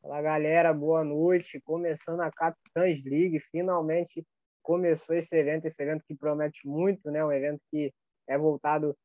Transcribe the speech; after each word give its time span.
Fala 0.00 0.22
galera, 0.22 0.72
boa 0.72 1.02
noite. 1.02 1.60
Começando 1.62 2.20
a 2.20 2.30
Capitães 2.30 3.02
League, 3.02 3.40
finalmente 3.50 4.24
começou 4.62 5.16
esse 5.16 5.34
evento, 5.36 5.66
esse 5.66 5.82
evento 5.82 6.04
que 6.06 6.14
promete 6.14 6.66
muito, 6.66 7.10
né? 7.10 7.24
Um 7.24 7.32
evento 7.32 7.60
que 7.70 7.92
é 8.28 8.38
voltado 8.38 8.96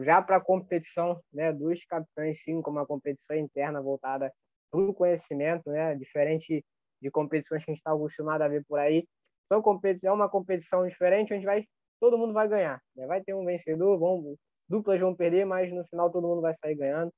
já 0.00 0.20
para 0.20 0.36
a 0.36 0.40
competição, 0.40 1.18
né? 1.32 1.50
Dos 1.50 1.82
capitães, 1.86 2.42
sim, 2.42 2.60
como 2.60 2.78
uma 2.78 2.86
competição 2.86 3.34
interna 3.36 3.80
voltada 3.80 4.30
para 4.70 4.80
o 4.80 4.92
conhecimento, 4.92 5.70
né? 5.70 5.94
Diferente 5.94 6.62
de 7.00 7.10
competições 7.10 7.64
que 7.64 7.70
a 7.70 7.72
gente 7.72 7.80
está 7.80 7.92
acostumado 7.92 8.42
a 8.42 8.48
ver 8.48 8.64
por 8.66 8.78
aí. 8.78 9.06
São 9.50 9.62
é 10.04 10.12
uma 10.12 10.28
competição 10.28 10.86
diferente 10.86 11.34
onde 11.34 11.44
vai 11.44 11.66
todo 11.98 12.16
mundo 12.16 12.32
vai 12.32 12.48
ganhar, 12.48 12.80
né? 12.94 13.06
Vai 13.06 13.22
ter 13.22 13.34
um 13.34 13.44
vencedor, 13.44 13.98
vão 13.98 14.36
duplas 14.68 15.00
vão 15.00 15.14
perder, 15.14 15.44
mas 15.44 15.72
no 15.72 15.84
final 15.88 16.10
todo 16.10 16.26
mundo 16.26 16.40
vai 16.40 16.54
sair 16.54 16.76
ganhando, 16.76 17.12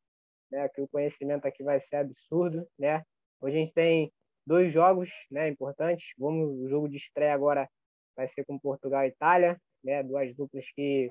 né? 0.50 0.68
Que 0.70 0.80
o 0.80 0.88
conhecimento 0.88 1.46
aqui 1.46 1.62
vai 1.62 1.78
ser 1.78 1.96
absurdo, 1.96 2.66
né? 2.78 3.02
Hoje 3.40 3.56
a 3.56 3.58
gente 3.60 3.74
tem 3.74 4.10
dois 4.46 4.72
jogos, 4.72 5.10
né, 5.30 5.48
importantes. 5.48 6.06
Vamos 6.18 6.58
o 6.58 6.68
jogo 6.68 6.88
de 6.88 6.96
estreia 6.96 7.34
agora 7.34 7.68
vai 8.16 8.26
ser 8.26 8.44
com 8.44 8.58
Portugal 8.58 9.04
e 9.04 9.08
Itália, 9.08 9.60
né? 9.84 10.02
Duas 10.02 10.34
duplas 10.34 10.64
que, 10.74 11.10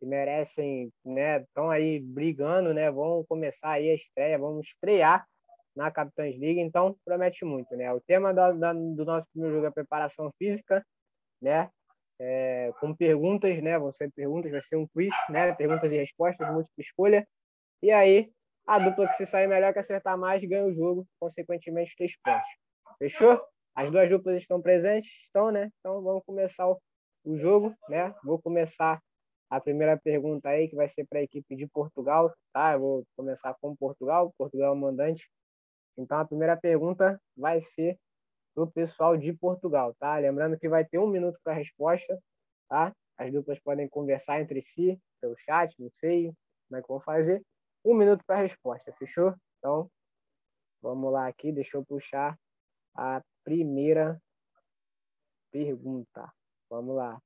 que 0.00 0.06
merecem, 0.06 0.90
né? 1.04 1.40
Estão 1.40 1.70
aí 1.70 2.00
brigando, 2.00 2.74
né? 2.74 2.90
Vão 2.90 3.24
começar 3.28 3.72
aí 3.72 3.90
a 3.90 3.94
estreia, 3.94 4.38
vamos 4.38 4.66
estrear 4.66 5.24
na 5.78 5.92
Capitães 5.92 6.36
League, 6.36 6.58
então 6.58 6.96
promete 7.04 7.44
muito, 7.44 7.76
né? 7.76 7.92
O 7.92 8.00
tema 8.00 8.34
da, 8.34 8.50
do 8.50 9.04
nosso 9.04 9.28
primeiro 9.30 9.54
jogo 9.54 9.68
é 9.68 9.70
preparação 9.70 10.28
física, 10.36 10.84
né? 11.40 11.70
É, 12.20 12.72
com 12.80 12.92
perguntas, 12.92 13.62
né? 13.62 13.78
Vão 13.78 13.92
ser 13.92 14.10
perguntas, 14.10 14.50
vai 14.50 14.60
ser 14.60 14.74
um 14.74 14.88
quiz, 14.88 15.14
né? 15.30 15.54
Perguntas 15.54 15.92
e 15.92 15.96
respostas, 15.96 16.52
múltipla 16.52 16.82
escolha. 16.82 17.28
E 17.80 17.92
aí 17.92 18.28
a 18.66 18.80
dupla 18.80 19.06
que 19.06 19.14
se 19.14 19.24
sair 19.24 19.46
melhor 19.46 19.72
que 19.72 19.78
acertar 19.78 20.18
mais 20.18 20.42
ganha 20.44 20.64
o 20.64 20.74
jogo, 20.74 21.06
consequentemente, 21.20 21.94
três 21.96 22.18
pontos. 22.20 22.48
Fechou? 22.98 23.40
As 23.72 23.88
duas 23.88 24.10
duplas 24.10 24.42
estão 24.42 24.60
presentes? 24.60 25.08
Estão, 25.22 25.52
né? 25.52 25.70
Então 25.78 26.02
vamos 26.02 26.24
começar 26.26 26.68
o, 26.68 26.76
o 27.24 27.38
jogo, 27.38 27.72
né? 27.88 28.12
Vou 28.24 28.42
começar 28.42 29.00
a 29.48 29.60
primeira 29.60 29.96
pergunta 29.96 30.48
aí, 30.48 30.68
que 30.68 30.74
vai 30.74 30.88
ser 30.88 31.06
para 31.06 31.20
a 31.20 31.22
equipe 31.22 31.54
de 31.54 31.68
Portugal, 31.68 32.34
tá? 32.52 32.72
Eu 32.72 32.80
vou 32.80 33.04
começar 33.16 33.54
com 33.60 33.76
Portugal, 33.76 34.34
Portugal 34.36 34.70
é 34.70 34.76
o 34.76 34.76
mandante. 34.76 35.30
Então 35.98 36.18
a 36.18 36.24
primeira 36.24 36.56
pergunta 36.56 37.20
vai 37.36 37.60
ser 37.60 37.98
para 38.54 38.64
o 38.64 38.70
pessoal 38.70 39.16
de 39.16 39.32
Portugal, 39.32 39.94
tá? 39.98 40.16
Lembrando 40.16 40.58
que 40.58 40.68
vai 40.68 40.84
ter 40.84 40.98
um 40.98 41.08
minuto 41.08 41.38
para 41.42 41.52
a 41.52 41.56
resposta, 41.56 42.18
tá? 42.68 42.94
As 43.16 43.32
duplas 43.32 43.58
podem 43.58 43.88
conversar 43.88 44.40
entre 44.40 44.62
si, 44.62 44.98
pelo 45.20 45.36
chat, 45.36 45.74
não 45.78 45.90
sei 45.90 46.32
como 46.68 46.78
é 46.78 46.82
que 46.82 46.88
vão 46.88 47.00
fazer 47.00 47.42
um 47.84 47.94
minuto 47.94 48.22
para 48.24 48.36
a 48.36 48.42
resposta, 48.42 48.92
fechou? 48.92 49.34
Então, 49.58 49.90
vamos 50.80 51.12
lá 51.12 51.26
aqui, 51.26 51.50
deixa 51.50 51.76
eu 51.76 51.84
puxar 51.84 52.38
a 52.94 53.22
primeira 53.42 54.20
pergunta. 55.50 56.32
Vamos 56.70 56.94
lá. 56.94 57.20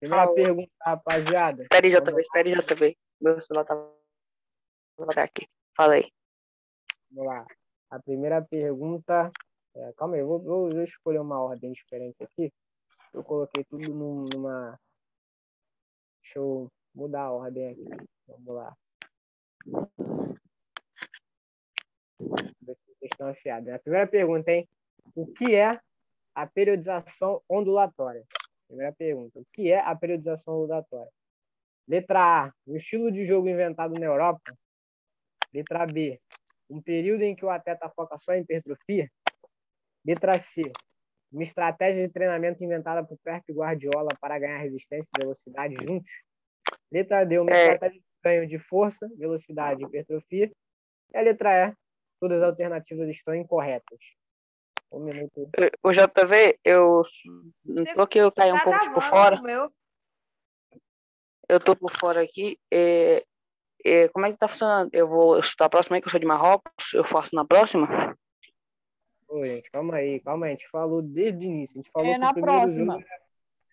Primeira 0.00 0.24
Fala. 0.24 0.34
pergunta, 0.34 0.72
rapaziada. 0.80 1.62
Espera 1.62 1.86
aí, 1.86 1.92
JB, 1.92 2.20
espera 2.20 2.48
aí, 2.48 2.54
JB. 2.54 2.98
Meu 3.20 3.40
celular 3.40 3.64
tá 3.64 5.22
aqui. 5.22 5.46
Fala 5.76 5.94
aí. 5.94 6.10
Vamos 7.12 7.26
lá. 7.26 7.46
A 7.90 8.00
primeira 8.00 8.40
pergunta. 8.40 9.30
É, 9.74 9.92
calma 9.94 10.14
aí, 10.14 10.20
eu 10.20 10.26
vou, 10.26 10.40
vou, 10.40 10.70
vou, 10.70 10.82
escolher 10.82 11.18
uma 11.18 11.42
ordem 11.42 11.72
diferente 11.72 12.22
aqui. 12.22 12.50
Eu 13.12 13.22
coloquei 13.22 13.64
tudo 13.64 13.92
numa. 13.92 14.78
Deixa 16.22 16.38
eu 16.38 16.72
mudar 16.94 17.24
a 17.24 17.32
ordem 17.32 17.68
aqui. 17.68 17.84
Vamos 18.26 18.54
lá. 18.54 18.76
Vocês 22.18 22.76
estão 23.02 23.28
afiados. 23.28 23.68
A 23.68 23.78
primeira 23.78 24.06
pergunta, 24.06 24.50
hein? 24.50 24.66
O 25.14 25.26
que 25.26 25.54
é 25.54 25.78
a 26.34 26.46
periodização 26.46 27.42
ondulatória? 27.46 28.24
Primeira 28.66 28.92
pergunta. 28.94 29.38
O 29.38 29.44
que 29.52 29.70
é 29.70 29.80
a 29.80 29.94
periodização 29.94 30.54
ondulatória? 30.54 31.12
Letra 31.86 32.46
A. 32.46 32.54
Um 32.66 32.76
estilo 32.76 33.12
de 33.12 33.22
jogo 33.26 33.48
inventado 33.48 33.92
na 34.00 34.06
Europa. 34.06 34.56
Letra 35.52 35.84
B. 35.84 36.18
Um 36.72 36.80
período 36.80 37.22
em 37.22 37.36
que 37.36 37.44
o 37.44 37.50
atleta 37.50 37.90
foca 37.90 38.16
só 38.16 38.32
em 38.32 38.40
hipertrofia. 38.40 39.10
Letra 40.04 40.38
C. 40.38 40.62
Uma 41.30 41.42
estratégia 41.42 42.06
de 42.06 42.12
treinamento 42.12 42.64
inventada 42.64 43.04
por 43.04 43.18
Pep 43.18 43.52
Guardiola 43.52 44.08
para 44.18 44.38
ganhar 44.38 44.58
resistência 44.58 45.08
e 45.14 45.20
velocidade 45.20 45.74
juntos. 45.82 46.10
Letra 46.90 47.24
D, 47.24 47.38
uma 47.38 47.50
é... 47.50 47.74
estratégia 47.74 48.00
de 48.00 48.06
ganho 48.24 48.48
de 48.48 48.58
força, 48.58 49.06
velocidade 49.18 49.82
e 49.82 49.86
hipertrofia. 49.86 50.50
E 51.12 51.18
a 51.18 51.20
letra 51.20 51.68
E, 51.68 51.74
todas 52.18 52.42
as 52.42 52.48
alternativas 52.48 53.08
estão 53.10 53.34
incorretas. 53.34 53.98
Um 54.90 55.00
minuto. 55.00 55.50
O 55.82 55.90
JV, 55.90 56.58
eu 56.64 57.02
tô 57.94 58.06
que 58.06 58.18
eu 58.18 58.32
caí 58.32 58.52
um 58.52 58.56
tá 58.56 58.64
pouco 58.64 58.94
por 58.94 59.02
fora. 59.02 59.42
Meu. 59.42 59.72
Eu 61.48 61.60
tô 61.60 61.76
por 61.76 61.92
fora 61.98 62.22
aqui. 62.22 62.58
É, 62.70 63.24
é, 63.84 64.08
como 64.08 64.26
é 64.26 64.32
que 64.32 64.38
tá 64.38 64.48
funcionando? 64.48 64.90
Eu 64.92 65.08
vou 65.08 65.38
estudar 65.38 65.66
a 65.66 65.70
próxima 65.70 65.96
aí, 65.96 66.00
que 66.00 66.08
eu 66.08 66.10
sou 66.10 66.20
de 66.20 66.26
Marrocos. 66.26 66.92
Eu 66.94 67.04
faço 67.04 67.34
na 67.34 67.44
próxima? 67.44 68.16
Oi, 69.28 69.48
gente, 69.48 69.70
calma 69.70 69.96
aí, 69.96 70.20
calma 70.20 70.46
aí. 70.46 70.52
A 70.52 70.54
gente 70.54 70.68
falou 70.68 71.02
desde 71.02 71.38
o 71.38 71.48
início. 71.48 71.78
A 71.78 71.82
gente 71.82 71.90
falou 71.90 72.12
é 72.12 72.18
na 72.18 72.34
próxima. 72.34 72.94
Jogo 72.94 73.22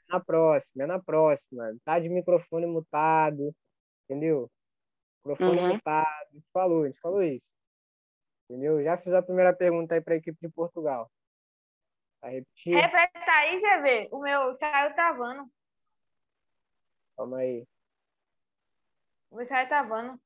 na 0.09 0.19
próxima, 0.19 0.83
é 0.83 0.87
na 0.87 0.99
próxima. 0.99 1.75
Tá 1.85 1.99
de 1.99 2.09
microfone 2.09 2.65
mutado, 2.65 3.55
entendeu? 4.03 4.49
Microfone 5.23 5.61
uhum. 5.61 5.73
mutado. 5.75 6.07
A 6.07 6.33
gente 6.33 6.47
falou, 6.51 6.83
a 6.83 6.87
gente 6.87 6.99
falou 6.99 7.23
isso. 7.23 7.53
Entendeu? 8.49 8.83
Já 8.83 8.97
fiz 8.97 9.13
a 9.13 9.21
primeira 9.21 9.53
pergunta 9.53 9.93
aí 9.93 10.01
para 10.01 10.15
a 10.15 10.17
equipe 10.17 10.37
de 10.41 10.49
Portugal. 10.49 11.09
Tá 12.19 12.29
repetir? 12.29 12.75
Repete 12.75 13.29
aí, 13.29 13.81
ver. 13.81 14.09
O 14.11 14.19
meu 14.19 14.57
saiu 14.57 14.93
travando. 14.95 15.49
Calma 17.15 17.37
aí. 17.37 17.65
O 19.31 19.35
meu 19.35 19.45
saiu 19.45 19.67
travando. 19.67 20.19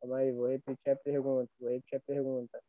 Calma 0.00 0.18
aí, 0.18 0.32
vou 0.32 0.48
repetir 0.48 0.92
a 0.92 0.96
pergunta. 0.96 1.50
Vou 1.60 1.70
repetir 1.70 1.98
a 1.98 2.00
pergunta. 2.00 2.62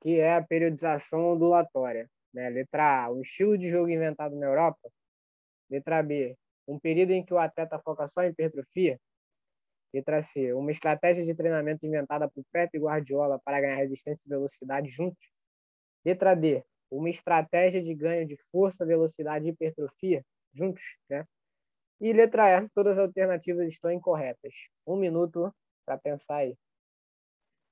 que 0.00 0.20
é 0.20 0.36
a 0.36 0.42
periodização 0.42 1.32
ondulatória. 1.32 2.08
Né? 2.32 2.48
Letra 2.50 3.04
A, 3.04 3.10
um 3.10 3.20
estilo 3.20 3.56
de 3.56 3.68
jogo 3.68 3.88
inventado 3.88 4.36
na 4.36 4.46
Europa. 4.46 4.88
Letra 5.70 6.02
B, 6.02 6.36
um 6.66 6.78
período 6.78 7.12
em 7.12 7.24
que 7.24 7.34
o 7.34 7.38
atleta 7.38 7.78
foca 7.78 8.06
só 8.06 8.22
em 8.22 8.30
hipertrofia. 8.30 8.98
Letra 9.92 10.20
C, 10.22 10.52
uma 10.52 10.70
estratégia 10.70 11.24
de 11.24 11.34
treinamento 11.34 11.84
inventada 11.86 12.28
por 12.28 12.44
Pep 12.52 12.78
Guardiola 12.78 13.40
para 13.44 13.60
ganhar 13.60 13.76
resistência 13.76 14.22
e 14.26 14.28
velocidade 14.28 14.88
juntos. 14.88 15.30
Letra 16.04 16.34
D, 16.34 16.62
uma 16.90 17.08
estratégia 17.08 17.82
de 17.82 17.94
ganho 17.94 18.26
de 18.26 18.36
força, 18.52 18.84
velocidade 18.84 19.46
e 19.46 19.50
hipertrofia 19.50 20.24
juntos, 20.54 20.82
né? 21.08 21.24
E 22.00 22.12
letra 22.12 22.62
E, 22.62 22.68
todas 22.74 22.98
as 22.98 23.06
alternativas 23.06 23.68
estão 23.68 23.90
incorretas. 23.90 24.52
Um 24.86 24.96
minuto 24.96 25.54
para 25.84 25.98
pensar 25.98 26.36
aí. 26.36 26.56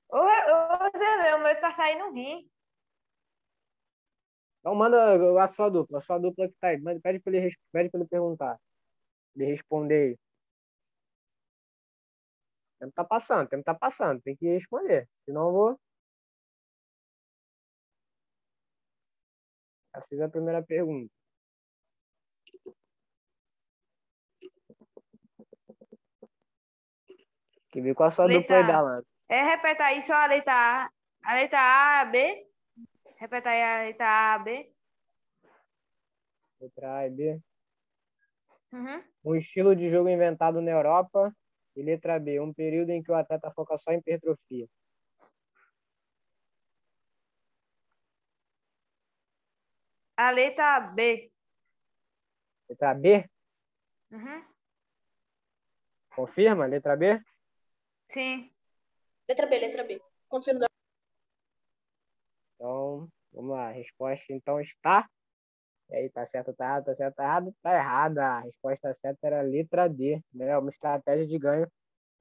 Ô, 0.08 0.18
ô 0.18 0.98
Zé, 0.98 1.34
o 1.34 1.42
meu 1.42 1.60
tá 1.60 1.72
saindo 1.74 2.12
rim. 2.12 2.48
Então 4.60 4.74
manda 4.74 5.44
a 5.44 5.48
sua 5.48 5.68
dupla, 5.68 5.98
a 5.98 6.00
sua 6.00 6.18
dupla 6.18 6.48
que 6.48 6.54
tá 6.60 6.68
aí. 6.68 6.80
Pede 7.00 7.20
para 7.20 7.36
ele, 7.36 7.54
pede 7.72 7.90
pra 7.90 8.00
ele 8.00 8.08
perguntar. 8.08 8.58
Ele 9.36 9.46
responder 9.46 9.94
aí. 10.10 10.18
O 12.76 12.78
tempo 12.80 12.92
tá 12.94 13.04
passando, 13.04 13.46
o 13.46 13.48
tempo 13.48 13.64
tá 13.64 13.74
passando, 13.74 14.20
tem 14.22 14.36
que 14.36 14.46
responder. 14.46 15.08
Senão 15.24 15.46
eu 15.48 15.52
vou. 15.52 15.80
Já 19.94 20.02
fiz 20.08 20.20
a 20.20 20.28
primeira 20.28 20.62
pergunta. 20.62 21.12
Que 27.76 27.82
ver 27.82 27.94
com 27.94 28.04
a 28.04 28.10
sua 28.10 28.24
Letra. 28.24 28.40
dupla 28.40 28.56
aí, 28.56 28.66
Dalan. 28.66 29.02
É, 29.28 29.42
repete 29.42 29.82
aí 29.82 30.02
só 30.06 30.14
a 30.14 30.26
letra 30.26 30.54
A. 30.54 30.90
A 31.22 31.34
letra 31.34 32.00
A, 32.00 32.04
B. 32.06 32.48
Repete 33.18 33.48
aí 33.48 33.62
a 33.62 33.82
letra 33.84 34.34
A, 34.34 34.38
B. 34.38 34.72
Letra 36.58 36.96
A 36.96 37.06
e 37.06 37.10
B. 37.10 37.40
Uhum. 38.72 39.04
Um 39.22 39.34
estilo 39.34 39.76
de 39.76 39.90
jogo 39.90 40.08
inventado 40.08 40.62
na 40.62 40.70
Europa. 40.70 41.30
E 41.76 41.82
letra 41.82 42.18
B, 42.18 42.40
um 42.40 42.50
período 42.50 42.88
em 42.92 43.02
que 43.02 43.10
o 43.10 43.14
atleta 43.14 43.50
foca 43.50 43.76
só 43.76 43.92
em 43.92 43.98
hipertrofia. 43.98 44.66
A 50.16 50.30
letra 50.30 50.80
B. 50.80 51.30
Letra 52.70 52.94
B? 52.94 53.28
Uhum. 54.10 54.42
Confirma, 56.14 56.64
letra 56.64 56.96
B? 56.96 57.22
Sim. 58.08 58.50
Letra 59.28 59.46
B, 59.46 59.58
letra 59.58 59.84
B. 59.84 60.00
Confirmo. 60.28 60.64
Então, 62.54 63.08
Vamos 63.36 63.50
lá, 63.50 63.68
a 63.68 63.72
resposta 63.72 64.32
então 64.32 64.58
está. 64.60 65.06
E 65.90 65.96
aí, 65.96 66.10
tá 66.10 66.26
certo, 66.26 66.54
tá 66.54 66.64
errado, 66.64 66.84
tá 66.86 66.94
certo, 66.94 67.14
tá 67.16 67.24
errado, 67.24 67.54
tá 67.62 67.74
errada. 67.76 68.24
A 68.24 68.40
resposta 68.40 68.94
certa 68.94 69.26
era 69.26 69.40
a 69.40 69.42
letra 69.42 69.88
D, 69.88 70.22
né? 70.32 70.56
Uma 70.58 70.70
estratégia 70.70 71.26
de 71.26 71.38
ganho 71.38 71.70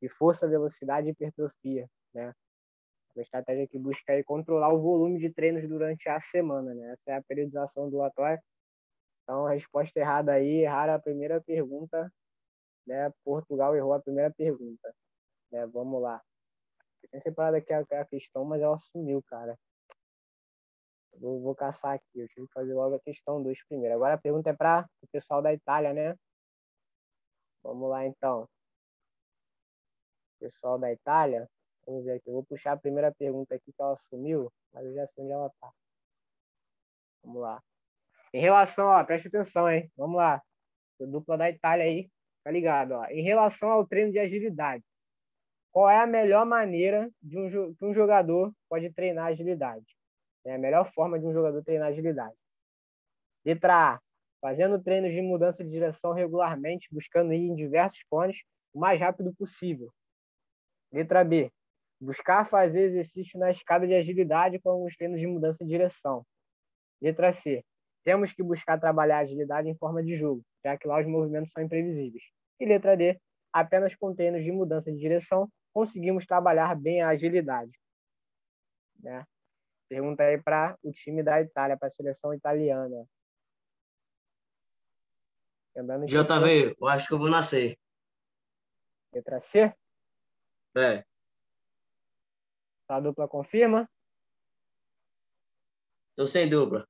de 0.01 0.09
força, 0.09 0.47
velocidade 0.47 1.07
e 1.07 1.11
hipertrofia, 1.11 1.89
né? 2.13 2.33
Uma 3.15 3.23
estratégia 3.23 3.67
que 3.67 3.79
busca 3.79 4.13
aí 4.13 4.23
controlar 4.23 4.73
o 4.73 4.81
volume 4.81 5.19
de 5.19 5.31
treinos 5.33 5.67
durante 5.69 6.09
a 6.09 6.19
semana, 6.19 6.73
né? 6.75 6.91
Essa 6.93 7.11
é 7.11 7.15
a 7.17 7.23
periodização 7.23 7.89
do 7.89 8.03
atleta. 8.03 8.43
Então, 9.23 9.47
a 9.47 9.53
resposta 9.53 9.99
errada 9.99 10.33
aí, 10.33 10.63
errar 10.63 10.93
a 10.93 10.99
primeira 10.99 11.41
pergunta, 11.41 12.11
né? 12.87 13.11
Portugal 13.23 13.75
errou 13.75 13.93
a 13.93 14.01
primeira 14.01 14.31
pergunta, 14.33 14.93
né? 15.51 15.65
Vamos 15.67 16.01
lá. 16.01 16.21
Eu 17.03 17.09
tinha 17.09 17.21
separado 17.21 17.57
aqui 17.57 17.73
a, 17.73 17.79
a 17.79 18.05
questão, 18.05 18.45
mas 18.45 18.61
ela 18.61 18.77
sumiu, 18.77 19.21
cara. 19.23 19.57
Vou, 21.19 21.41
vou 21.41 21.55
caçar 21.55 21.93
aqui. 21.93 22.19
Eu 22.19 22.27
tive 22.27 22.47
que 22.47 22.53
fazer 22.53 22.73
logo 22.73 22.95
a 22.95 22.99
questão 22.99 23.41
2 23.41 23.65
primeiro. 23.67 23.95
Agora 23.95 24.15
a 24.15 24.17
pergunta 24.17 24.49
é 24.49 24.53
para 24.53 24.87
o 25.01 25.07
pessoal 25.07 25.41
da 25.41 25.53
Itália, 25.53 25.93
né? 25.93 26.15
Vamos 27.63 27.89
lá, 27.89 28.05
então. 28.05 28.47
Pessoal 30.39 30.77
da 30.77 30.91
Itália, 30.91 31.49
vamos 31.85 32.05
ver 32.05 32.13
aqui. 32.13 32.29
Eu 32.29 32.33
vou 32.33 32.45
puxar 32.45 32.73
a 32.73 32.77
primeira 32.77 33.13
pergunta 33.13 33.55
aqui 33.55 33.71
que 33.71 33.81
ela 33.81 33.95
sumiu, 33.95 34.51
mas 34.73 34.85
eu 34.85 34.93
já 34.93 35.07
sei 35.07 35.23
onde 35.23 35.33
ela 35.33 35.49
tá. 35.59 35.71
Vamos 37.23 37.41
lá. 37.41 37.63
Em 38.33 38.41
relação, 38.41 38.87
ó, 38.87 39.03
preste 39.03 39.29
atenção, 39.29 39.69
hein? 39.69 39.91
Vamos 39.95 40.17
lá. 40.17 40.43
Dupla 40.99 41.37
da 41.37 41.49
Itália 41.49 41.85
aí, 41.85 42.09
tá 42.43 42.51
ligado, 42.51 42.91
ó. 42.91 43.05
Em 43.05 43.23
relação 43.23 43.69
ao 43.69 43.87
treino 43.87 44.11
de 44.11 44.19
agilidade, 44.19 44.83
qual 45.75 45.89
é 45.89 45.99
a 45.99 46.07
melhor 46.07 46.45
maneira 46.45 47.11
de 47.21 47.37
um, 47.37 47.75
que 47.75 47.83
um 47.83 47.93
jogador 47.93 48.49
pode 48.69 48.89
treinar 48.93 49.25
agilidade? 49.25 49.85
É 50.45 50.55
a 50.55 50.57
melhor 50.57 50.85
forma 50.85 51.19
de 51.19 51.25
um 51.25 51.33
jogador 51.33 51.61
treinar 51.65 51.89
agilidade. 51.89 52.37
Letra 53.43 53.95
A. 53.95 53.99
Fazendo 54.39 54.81
treinos 54.81 55.11
de 55.11 55.21
mudança 55.21 55.65
de 55.65 55.69
direção 55.69 56.13
regularmente, 56.13 56.87
buscando 56.89 57.33
ir 57.33 57.41
em 57.41 57.53
diversos 57.53 58.01
cones 58.09 58.37
o 58.73 58.79
mais 58.79 59.01
rápido 59.01 59.35
possível. 59.35 59.91
Letra 60.93 61.25
B. 61.25 61.51
Buscar 61.99 62.45
fazer 62.45 62.83
exercício 62.83 63.37
na 63.37 63.51
escada 63.51 63.85
de 63.85 63.95
agilidade 63.95 64.57
com 64.59 64.85
os 64.85 64.95
treinos 64.95 65.19
de 65.19 65.27
mudança 65.27 65.61
de 65.61 65.69
direção. 65.69 66.25
Letra 67.01 67.33
C. 67.33 67.65
Temos 68.05 68.31
que 68.31 68.41
buscar 68.41 68.79
trabalhar 68.79 69.17
a 69.17 69.23
agilidade 69.23 69.67
em 69.67 69.75
forma 69.75 70.01
de 70.01 70.15
jogo, 70.15 70.41
já 70.63 70.77
que 70.77 70.87
lá 70.87 71.01
os 71.01 71.05
movimentos 71.05 71.51
são 71.51 71.61
imprevisíveis. 71.61 72.23
E 72.61 72.65
letra 72.65 72.95
D. 72.95 73.19
Apenas 73.51 73.93
com 73.93 74.15
treinos 74.15 74.41
de 74.41 74.53
mudança 74.53 74.89
de 74.89 74.97
direção 74.97 75.49
conseguimos 75.75 76.25
trabalhar 76.25 76.73
bem 76.73 77.01
a 77.01 77.09
agilidade. 77.09 77.77
Né? 78.97 79.27
Pergunta 79.89 80.23
aí 80.23 80.41
para 80.41 80.77
o 80.81 80.89
time 80.89 81.21
da 81.21 81.41
Itália, 81.41 81.77
para 81.77 81.89
a 81.89 81.91
seleção 81.91 82.33
italiana. 82.33 83.05
Lembrando 85.75 86.05
JV, 86.05 86.77
eu 86.79 86.87
acho 86.87 87.09
que 87.09 87.13
eu 87.13 87.19
vou 87.19 87.29
nascer. 87.29 87.77
Letra 89.11 89.41
C? 89.41 89.75
É. 90.77 91.03
A 92.87 93.01
dupla 93.01 93.27
confirma? 93.27 93.89
Tô 96.15 96.25
sem 96.25 96.47
dupla. 96.47 96.87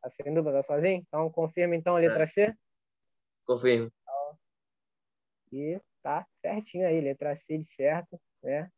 Tá 0.00 0.10
sem 0.10 0.32
dupla, 0.32 0.52
tá 0.52 0.62
sozinho? 0.62 1.04
Então 1.06 1.30
confirma 1.30 1.76
então 1.76 1.94
a 1.94 1.98
letra 1.98 2.22
é. 2.22 2.26
C? 2.26 2.56
Confirmo. 3.44 3.92
E 5.52 5.78
tá 6.06 6.24
certinho 6.40 6.86
aí, 6.86 7.00
letra 7.00 7.34
C 7.34 7.58
de 7.58 7.68
certo, 7.68 8.16
né? 8.40 8.70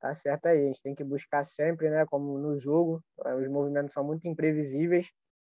Tá 0.00 0.16
certo 0.16 0.46
aí. 0.46 0.64
A 0.64 0.66
gente 0.66 0.82
tem 0.82 0.94
que 0.96 1.04
buscar 1.04 1.44
sempre, 1.44 1.88
né? 1.88 2.04
Como 2.06 2.36
no 2.38 2.58
jogo, 2.58 3.00
eh, 3.24 3.34
os 3.36 3.48
movimentos 3.48 3.92
são 3.94 4.02
muito 4.02 4.26
imprevisíveis, 4.26 5.08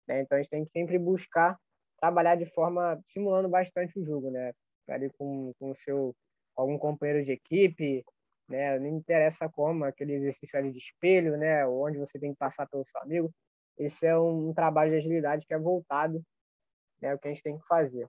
né? 0.06 0.22
Então 0.22 0.38
a 0.38 0.42
gente 0.42 0.52
tem 0.52 0.66
que 0.66 0.72
sempre 0.72 1.00
buscar 1.00 1.58
trabalhar 1.98 2.36
de 2.36 2.46
forma 2.46 3.02
simulando 3.06 3.48
bastante 3.48 3.98
o 3.98 4.06
jogo, 4.06 4.30
né? 4.32 4.52
Ali 4.90 5.10
com, 5.18 5.54
com 5.58 5.72
o 5.72 5.76
seu 5.76 6.14
algum 6.58 6.78
companheiro 6.78 7.24
de 7.24 7.32
equipe, 7.32 8.04
né? 8.50 8.78
Não 8.78 8.88
interessa 8.88 9.50
como, 9.50 9.86
aquele 9.86 10.14
exercício 10.16 10.60
ali 10.60 10.72
de 10.74 10.80
espelho, 10.80 11.38
né? 11.38 11.66
Onde 11.66 12.00
você 12.00 12.20
tem 12.20 12.34
que 12.34 12.38
passar 12.38 12.68
pelo 12.68 12.84
seu 12.84 13.00
amigo. 13.02 13.32
Esse 13.78 14.08
é 14.08 14.18
um, 14.18 14.50
um 14.50 14.54
trabalho 14.54 14.92
de 14.92 14.98
agilidade 14.98 15.46
que 15.48 15.54
é 15.54 15.58
voltado, 15.58 16.22
né? 17.02 17.14
O 17.16 17.20
que 17.20 17.30
a 17.30 17.32
gente 17.32 17.44
tem 17.44 17.58
que 17.58 17.66
fazer. 17.66 18.08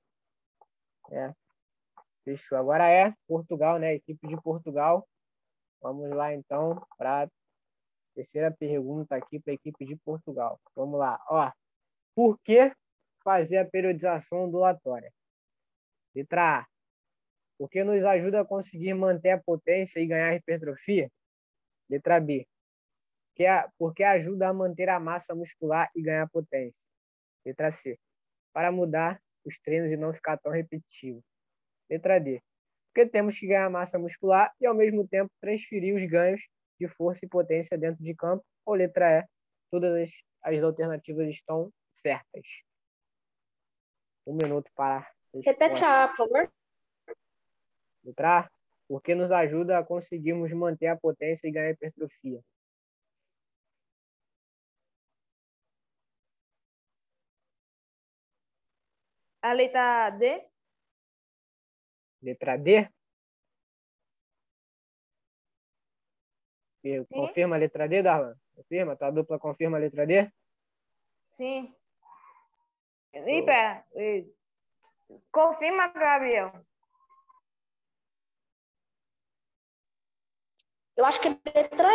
É. 1.13 1.33
Fechou. 2.25 2.59
Agora 2.59 2.91
é 2.91 3.13
Portugal, 3.27 3.79
né? 3.79 3.95
Equipe 3.95 4.27
de 4.27 4.41
Portugal 4.41 5.07
Vamos 5.85 6.09
lá, 6.09 6.33
então, 6.33 6.83
para 6.97 7.25
a 7.25 7.29
terceira 8.15 8.51
pergunta 8.51 9.15
aqui 9.15 9.39
para 9.39 9.53
a 9.53 9.55
equipe 9.55 9.85
de 9.85 9.95
Portugal. 9.97 10.59
Vamos 10.75 10.99
lá. 10.99 11.23
Ó, 11.29 11.53
por 12.15 12.41
que 12.41 12.73
fazer 13.23 13.59
a 13.59 13.67
periodização 13.67 14.47
ondulatória? 14.47 15.13
Letra 16.15 16.61
A. 16.61 16.67
Porque 17.59 17.85
nos 17.85 18.03
ajuda 18.03 18.41
a 18.41 18.45
conseguir 18.47 18.95
manter 18.95 19.33
a 19.33 19.43
potência 19.43 20.01
e 20.01 20.07
ganhar 20.07 20.35
hipertrofia? 20.35 21.13
Letra 21.91 22.19
B. 22.19 22.47
Porque 23.77 24.03
ajuda 24.03 24.49
a 24.49 24.55
manter 24.55 24.89
a 24.89 24.99
massa 24.99 25.35
muscular 25.35 25.91
e 25.95 26.01
ganhar 26.01 26.31
potência? 26.31 26.83
Letra 27.45 27.71
C. 27.71 27.99
Para 28.55 28.73
mudar 28.73 29.21
os 29.45 29.59
treinos 29.59 29.93
e 29.93 29.99
não 29.99 30.15
ficar 30.15 30.39
tão 30.39 30.51
repetitivo. 30.51 31.23
Letra 31.89 32.19
D 32.19 32.43
porque 32.95 33.11
temos 33.11 33.37
que 33.37 33.49
ganhar 33.49 33.69
massa 33.69 33.99
muscular 33.99 34.55
e, 34.61 34.67
ao 34.67 34.75
mesmo 34.75 35.07
tempo, 35.09 35.29
transferir 35.41 35.97
os 35.97 36.09
ganhos 36.09 36.41
de 36.79 36.87
força 36.87 37.25
e 37.25 37.29
potência 37.29 37.77
dentro 37.77 38.03
de 38.05 38.15
campo. 38.15 38.45
Ou 38.65 38.75
letra 38.75 39.19
E, 39.19 39.27
todas 39.69 39.93
as, 40.01 40.11
as 40.55 40.63
alternativas 40.63 41.29
estão 41.29 41.73
certas. 41.97 42.47
Um 44.25 44.35
minuto 44.35 44.71
para. 44.77 45.11
Repete 45.45 45.85
a, 45.85 46.07
por 46.07 46.17
favor. 46.17 46.53
Letra 48.05 48.41
A, 48.41 48.51
porque 48.87 49.13
nos 49.13 49.33
ajuda 49.33 49.79
a 49.79 49.85
conseguirmos 49.85 50.53
manter 50.53 50.87
a 50.87 50.97
potência 50.97 51.49
e 51.49 51.51
ganhar 51.51 51.71
hipertrofia. 51.71 52.41
A 59.43 59.53
letra 59.53 60.11
D? 60.11 60.54
Letra 62.25 62.57
D? 62.57 62.89
Confirma 67.11 67.57
a 67.57 67.59
letra 67.59 67.87
D, 67.87 68.03
Darlan? 68.03 68.35
Confirma? 68.57 68.97
Tua 68.97 69.11
dupla 69.11 69.39
confirma 69.39 69.77
a 69.77 69.81
letra 69.81 70.07
D? 70.07 70.33
Sim. 71.33 71.75
E 73.13 73.43
pera. 73.43 73.87
Confirma, 75.31 75.89
Gabriel. 75.89 76.53
Eu 80.97 81.05
acho 81.05 81.21
que 81.21 81.29
é 81.29 81.31
letra 81.31 81.89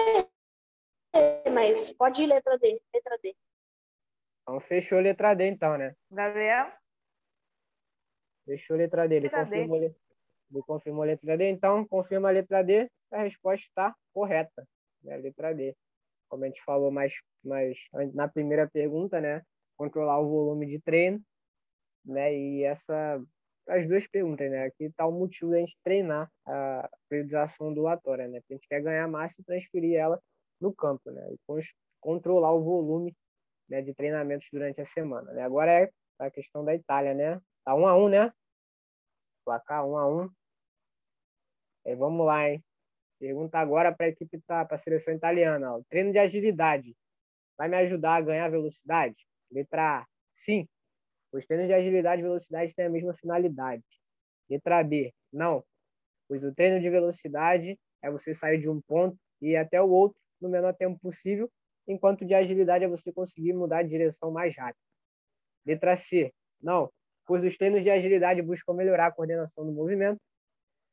E, 1.15 1.49
mas 1.49 1.91
pode 1.93 2.21
ir 2.23 2.27
letra 2.27 2.57
D. 2.59 2.81
Letra 2.93 3.17
D. 3.17 3.35
Então 4.41 4.59
fechou 4.59 4.99
letra 4.99 5.33
D, 5.33 5.47
então, 5.47 5.77
né? 5.77 5.95
Gabriel? 6.11 6.71
Fechou 8.45 8.77
letra 8.77 9.07
D. 9.07 9.15
Ele 9.15 9.27
letra 9.27 9.43
confirmou, 9.43 9.79
D. 9.79 9.95
Ele 10.51 10.61
confirmou 10.63 11.03
a 11.03 11.07
letra 11.07 11.37
D, 11.37 11.49
então 11.49 11.85
confirma 11.85 12.29
a 12.29 12.31
letra 12.31 12.63
D, 12.63 12.89
a 13.11 13.23
resposta 13.23 13.65
está 13.65 13.95
correta, 14.13 14.67
né? 15.03 15.17
Letra 15.17 15.53
D. 15.53 15.75
Como 16.27 16.43
a 16.43 16.47
gente 16.47 16.63
falou 16.63 16.91
mais, 16.91 17.13
mais 17.43 17.77
na 18.13 18.27
primeira 18.27 18.67
pergunta, 18.67 19.19
né? 19.21 19.41
Controlar 19.77 20.19
o 20.19 20.29
volume 20.29 20.65
de 20.65 20.79
treino, 20.79 21.21
né? 22.05 22.35
E 22.35 22.63
essa 22.63 23.21
as 23.67 23.87
duas 23.87 24.07
perguntas, 24.07 24.49
né? 24.49 24.65
Aqui 24.65 24.85
está 24.85 25.05
o 25.05 25.11
motivo 25.11 25.51
da 25.51 25.59
gente 25.59 25.77
treinar 25.83 26.29
a 26.45 26.89
periodização 27.07 27.67
ondulatória, 27.67 28.27
né? 28.27 28.39
a 28.39 28.53
gente 28.53 28.67
quer 28.67 28.81
ganhar 28.81 29.07
massa 29.07 29.39
e 29.39 29.43
transferir 29.43 29.95
ela 29.95 30.19
no 30.59 30.73
campo, 30.73 31.11
né? 31.11 31.21
E 31.31 31.39
controlar 32.01 32.51
o 32.53 32.63
volume 32.63 33.15
né, 33.69 33.81
de 33.81 33.93
treinamentos 33.93 34.47
durante 34.51 34.81
a 34.81 34.85
semana, 34.85 35.31
né? 35.31 35.43
Agora 35.43 35.71
é 35.71 35.89
a 36.17 36.31
questão 36.31 36.65
da 36.65 36.73
Itália, 36.73 37.13
né? 37.13 37.39
Tá 37.63 37.75
um 37.75 37.87
a 37.87 37.95
um, 37.95 38.09
né? 38.09 38.33
Placar 39.45 39.85
um 39.85 39.97
a 39.97 40.07
um. 40.07 40.29
É, 41.89 41.95
vamos 41.95 42.23
lá, 42.23 42.47
hein? 42.47 42.63
Pergunta 43.19 43.57
agora 43.57 43.91
para 43.91 44.05
a 44.05 44.09
equipe, 44.09 44.39
tá, 44.41 44.63
para 44.63 44.75
a 44.75 44.77
seleção 44.77 45.11
italiana. 45.11 45.73
Ó. 45.73 45.81
Treino 45.89 46.11
de 46.11 46.19
agilidade 46.19 46.95
vai 47.57 47.67
me 47.67 47.77
ajudar 47.77 48.17
a 48.17 48.21
ganhar 48.21 48.47
velocidade? 48.47 49.25
Letra 49.51 50.01
A, 50.01 50.07
sim. 50.31 50.67
Os 51.31 51.47
treinos 51.47 51.65
de 51.65 51.73
agilidade 51.73 52.21
e 52.21 52.23
velocidade 52.23 52.75
têm 52.75 52.85
a 52.85 52.89
mesma 52.91 53.15
finalidade. 53.15 53.83
Letra 54.47 54.83
B, 54.83 55.11
não. 55.33 55.63
Pois 56.27 56.43
o 56.43 56.53
treino 56.53 56.79
de 56.79 56.87
velocidade 56.91 57.75
é 58.03 58.11
você 58.11 58.35
sair 58.35 58.59
de 58.59 58.69
um 58.69 58.79
ponto 58.81 59.17
e 59.41 59.49
ir 59.49 59.57
até 59.57 59.81
o 59.81 59.89
outro 59.89 60.21
no 60.39 60.47
menor 60.47 60.75
tempo 60.75 60.99
possível, 60.99 61.49
enquanto 61.87 62.23
de 62.23 62.35
agilidade 62.35 62.83
é 62.83 62.87
você 62.87 63.11
conseguir 63.11 63.53
mudar 63.53 63.81
de 63.81 63.89
direção 63.89 64.29
mais 64.29 64.55
rápido. 64.55 64.85
Letra 65.65 65.95
C, 65.95 66.31
não. 66.61 66.91
Pois 67.25 67.43
os 67.43 67.57
treinos 67.57 67.81
de 67.81 67.89
agilidade 67.89 68.43
buscam 68.43 68.75
melhorar 68.75 69.07
a 69.07 69.11
coordenação 69.11 69.65
do 69.65 69.71
movimento 69.71 70.21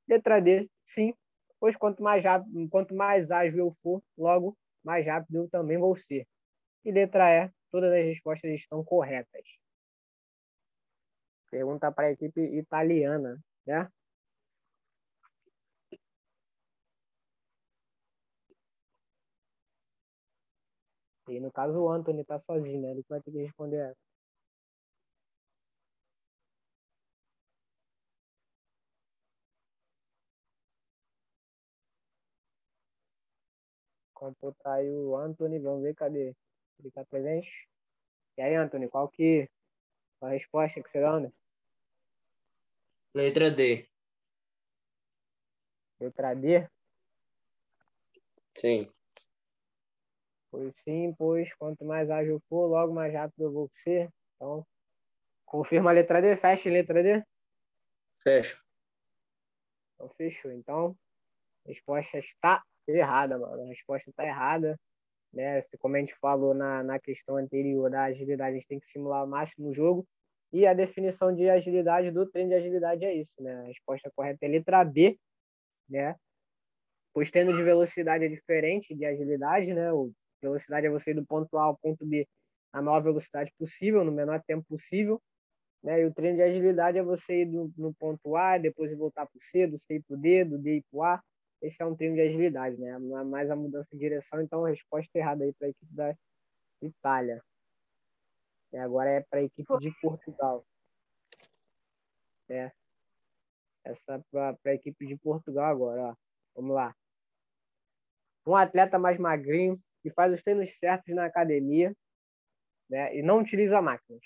Letra 0.09 0.41
D, 0.41 0.69
sim, 0.87 1.14
pois 1.61 1.76
quanto 1.76 2.02
mais 2.02 2.25
rápido, 2.25 2.69
quanto 2.71 2.95
mais 2.95 3.31
ágil 3.31 3.59
eu 3.66 3.76
for, 3.83 4.02
logo 4.16 4.57
mais 4.85 5.07
rápido 5.07 5.37
eu 5.37 5.50
também 5.50 5.78
vou 5.78 5.97
ser. 5.97 6.26
E 6.85 6.93
letra 6.93 7.31
E, 7.47 7.50
todas 7.71 7.93
as 7.93 8.05
respostas 8.07 8.52
estão 8.52 8.85
corretas. 8.85 9.45
Pergunta 11.50 11.90
para 11.93 12.07
a 12.09 12.12
equipe 12.12 12.40
italiana, 12.59 13.38
né? 13.66 13.88
E 21.28 21.40
no 21.40 21.50
caso 21.50 21.78
o 21.81 21.88
Anthony 21.90 22.25
tá 22.25 22.38
sozinho, 22.38 22.81
né? 22.83 22.90
Ele 22.93 23.05
vai 23.09 23.21
ter 23.21 23.33
que 23.33 23.38
responder 23.38 23.90
essa. 23.90 24.16
Computar 34.17 34.79
aí 34.79 34.91
o 34.91 35.15
Anthony, 35.15 35.59
vamos 35.59 35.83
ver 35.83 35.95
cadê? 35.95 36.35
Ele 36.79 36.91
tá 36.91 37.05
presente? 37.05 37.69
E 38.39 38.41
aí, 38.41 38.55
Anthony, 38.55 38.89
qual 38.89 39.11
que 39.11 39.47
a 40.23 40.31
resposta 40.31 40.83
que 40.83 40.89
você 40.89 41.03
dá, 41.03 41.21
né? 41.21 41.31
Letra 43.15 43.51
D. 43.51 43.87
Letra 46.01 46.35
D? 46.35 46.67
Sim. 48.57 48.91
Pois 50.51 50.75
sim, 50.81 51.15
pois 51.19 51.53
quanto 51.55 51.85
mais 51.85 52.09
ágil 52.09 52.41
for, 52.49 52.69
logo 52.69 52.95
mais 52.95 53.13
rápido 53.13 53.45
eu 53.45 53.53
vou 53.53 53.69
ser. 53.75 54.11
Então, 54.35 54.67
confirma 55.45 55.91
a 55.91 55.93
letra 55.93 56.23
D, 56.23 56.35
fecha 56.37 56.71
a 56.71 56.73
letra 56.73 57.03
D? 57.03 57.23
Fecha. 58.23 58.59
Então, 59.95 60.09
fechou. 60.09 60.51
Então, 60.53 60.97
a 61.67 61.69
resposta 61.69 62.19
está 62.19 62.65
errada, 62.95 63.38
mano. 63.38 63.62
A 63.62 63.66
resposta 63.66 64.11
está 64.11 64.25
errada. 64.25 64.78
Né? 65.33 65.61
Como 65.78 65.97
a 65.97 65.99
gente 65.99 66.14
falou 66.16 66.55
na, 66.55 66.83
na 66.83 66.99
questão 66.99 67.37
anterior 67.37 67.90
da 67.90 68.05
agilidade, 68.05 68.50
a 68.50 68.55
gente 68.55 68.69
tem 68.69 68.81
que 68.81 68.87
simular 68.87 69.25
o 69.25 69.28
máximo 69.28 69.69
o 69.69 69.75
jogo. 69.75 70.07
E 70.52 70.66
a 70.66 70.73
definição 70.75 71.35
de 71.35 71.49
agilidade 71.50 72.11
do 72.11 72.26
treino 72.26 72.50
de 72.50 72.57
agilidade 72.57 73.05
é 73.05 73.14
isso, 73.14 73.43
né? 73.43 73.61
A 73.61 73.62
resposta 73.64 74.11
correta 74.14 74.47
é 74.47 74.49
letra 74.49 74.85
B, 74.85 75.19
né? 75.88 76.14
Pois 77.12 77.31
treino 77.31 77.52
de 77.52 77.62
velocidade 77.62 78.25
é 78.25 78.28
diferente 78.28 78.95
de 78.95 79.05
agilidade, 79.05 79.75
né? 79.75 79.93
O 79.93 80.12
velocidade 80.40 80.87
é 80.87 80.90
você 80.90 81.11
ir 81.11 81.14
do 81.14 81.26
ponto 81.26 81.57
A 81.59 81.64
ao 81.64 81.76
ponto 81.76 82.07
B 82.07 82.26
na 82.73 82.83
maior 82.83 83.00
velocidade 83.00 83.52
possível, 83.59 84.05
no 84.05 84.12
menor 84.12 84.43
tempo 84.47 84.64
possível. 84.69 85.21
Né? 85.83 86.02
E 86.02 86.05
o 86.05 86.12
treino 86.12 86.37
de 86.37 86.43
agilidade 86.43 86.99
é 86.99 87.02
você 87.02 87.43
ir 87.43 87.47
do, 87.47 87.73
no 87.76 87.95
ponto 87.95 88.37
A, 88.37 88.59
depois 88.59 88.97
voltar 88.97 89.26
para 89.26 89.38
o 89.38 89.43
C, 89.43 89.66
do 89.66 89.78
C 89.78 90.02
para 90.07 90.16
o 90.16 90.21
D, 90.21 90.45
do 90.45 90.59
D 90.59 90.83
para 90.90 90.99
o 90.99 91.02
A. 91.02 91.23
Esse 91.67 91.83
é 91.83 91.87
um 91.87 91.97
treino 91.97 92.15
de 92.15 92.21
agilidade, 92.21 92.77
né? 92.77 92.97
Não 92.97 93.19
é 93.19 93.25
mais 93.25 93.51
a 93.51 93.57
mudança 93.57 93.89
de 93.91 93.99
direção, 93.99 94.41
então 94.41 94.65
a 94.65 94.69
resposta 94.69 95.19
errada 95.19 95.43
aí 95.43 95.53
para 95.53 95.67
a 95.67 95.71
equipe 95.71 95.93
da 95.93 96.17
Itália. 96.81 97.43
E 98.73 98.77
agora 98.77 99.11
é 99.11 99.21
para 99.21 99.41
a 99.41 99.43
equipe 99.43 99.79
de 99.79 99.91
Portugal. 100.01 100.65
É. 102.49 102.71
Essa 103.85 104.25
para 104.31 104.57
a 104.65 104.75
equipe 104.75 105.07
de 105.07 105.17
Portugal 105.17 105.73
agora, 105.73 106.03
ó. 106.11 106.15
Vamos 106.55 106.77
lá. 106.77 106.95
Um 108.47 108.55
atleta 108.55 108.97
mais 108.97 109.19
magrinho 109.19 109.81
que 110.03 110.11
faz 110.11 110.33
os 110.33 110.45
treinos 110.45 110.79
certos 110.79 111.13
na 111.17 111.25
academia 111.25 111.93
né, 112.89 113.17
e 113.17 113.23
não 113.23 113.41
utiliza 113.41 113.83
máquinas. 113.83 114.23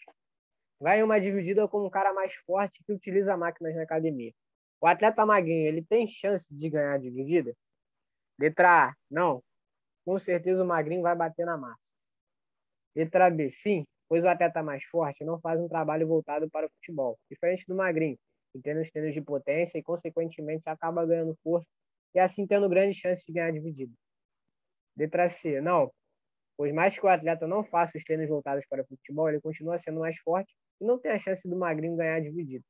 Vai 0.79 1.01
em 1.01 1.03
uma 1.03 1.19
dividida 1.19 1.67
com 1.67 1.87
um 1.87 1.91
cara 1.91 2.13
mais 2.13 2.35
forte 2.35 2.85
que 2.85 2.93
utiliza 2.93 3.35
máquinas 3.35 3.75
na 3.75 3.83
academia. 3.83 4.35
O 4.81 4.87
atleta 4.87 5.27
magrinho, 5.27 5.67
ele 5.67 5.83
tem 5.85 6.07
chance 6.07 6.53
de 6.55 6.71
ganhar 6.71 6.95
a 6.95 6.99
dividida? 6.99 7.55
Letra 8.39 8.89
A, 8.89 8.95
não. 9.11 9.43
Com 10.05 10.19
certeza 10.19 10.63
o 10.65 10.67
magrinho 10.67 11.03
vai 11.03 11.17
bater 11.17 11.47
na 11.47 11.57
massa. 11.59 11.81
Letra 12.95 13.31
B, 13.31 13.51
sim, 13.51 13.85
pois 14.09 14.25
o 14.25 14.29
atleta 14.29 14.63
mais 14.63 14.85
forte 14.85 15.25
não 15.25 15.41
faz 15.41 15.61
um 15.61 15.69
trabalho 15.69 16.07
voltado 16.07 16.51
para 16.51 16.67
o 16.67 16.71
futebol, 16.71 17.19
diferente 17.31 17.65
do 17.67 17.75
magrinho, 17.75 18.19
que 18.53 18.61
tem 18.61 18.79
os 18.81 18.91
treinos 18.91 19.15
de 19.15 19.21
potência 19.21 19.79
e, 19.79 19.83
consequentemente, 19.83 20.63
acaba 20.69 21.07
ganhando 21.07 21.37
força 21.43 21.69
e 22.15 22.19
assim 22.19 22.47
tendo 22.47 22.69
grande 22.69 22.95
chance 22.95 23.25
de 23.25 23.33
ganhar 23.33 23.49
a 23.49 23.53
dividida. 23.53 23.93
Letra 24.97 25.29
C, 25.29 25.61
não. 25.61 25.93
Pois 26.57 26.73
mais 26.73 26.99
que 26.99 27.05
o 27.07 27.09
atleta 27.09 27.47
não 27.47 27.65
faça 27.65 27.99
os 27.99 28.05
treinos 28.05 28.29
voltados 28.29 28.67
para 28.69 28.83
o 28.83 28.87
futebol, 28.87 29.29
ele 29.29 29.41
continua 29.41 29.79
sendo 29.79 30.01
mais 30.01 30.19
forte 30.19 30.55
e 30.81 30.85
não 30.85 30.99
tem 30.99 31.13
a 31.13 31.19
chance 31.19 31.49
do 31.49 31.57
magrinho 31.57 31.97
ganhar 31.97 32.21
dividido. 32.21 32.65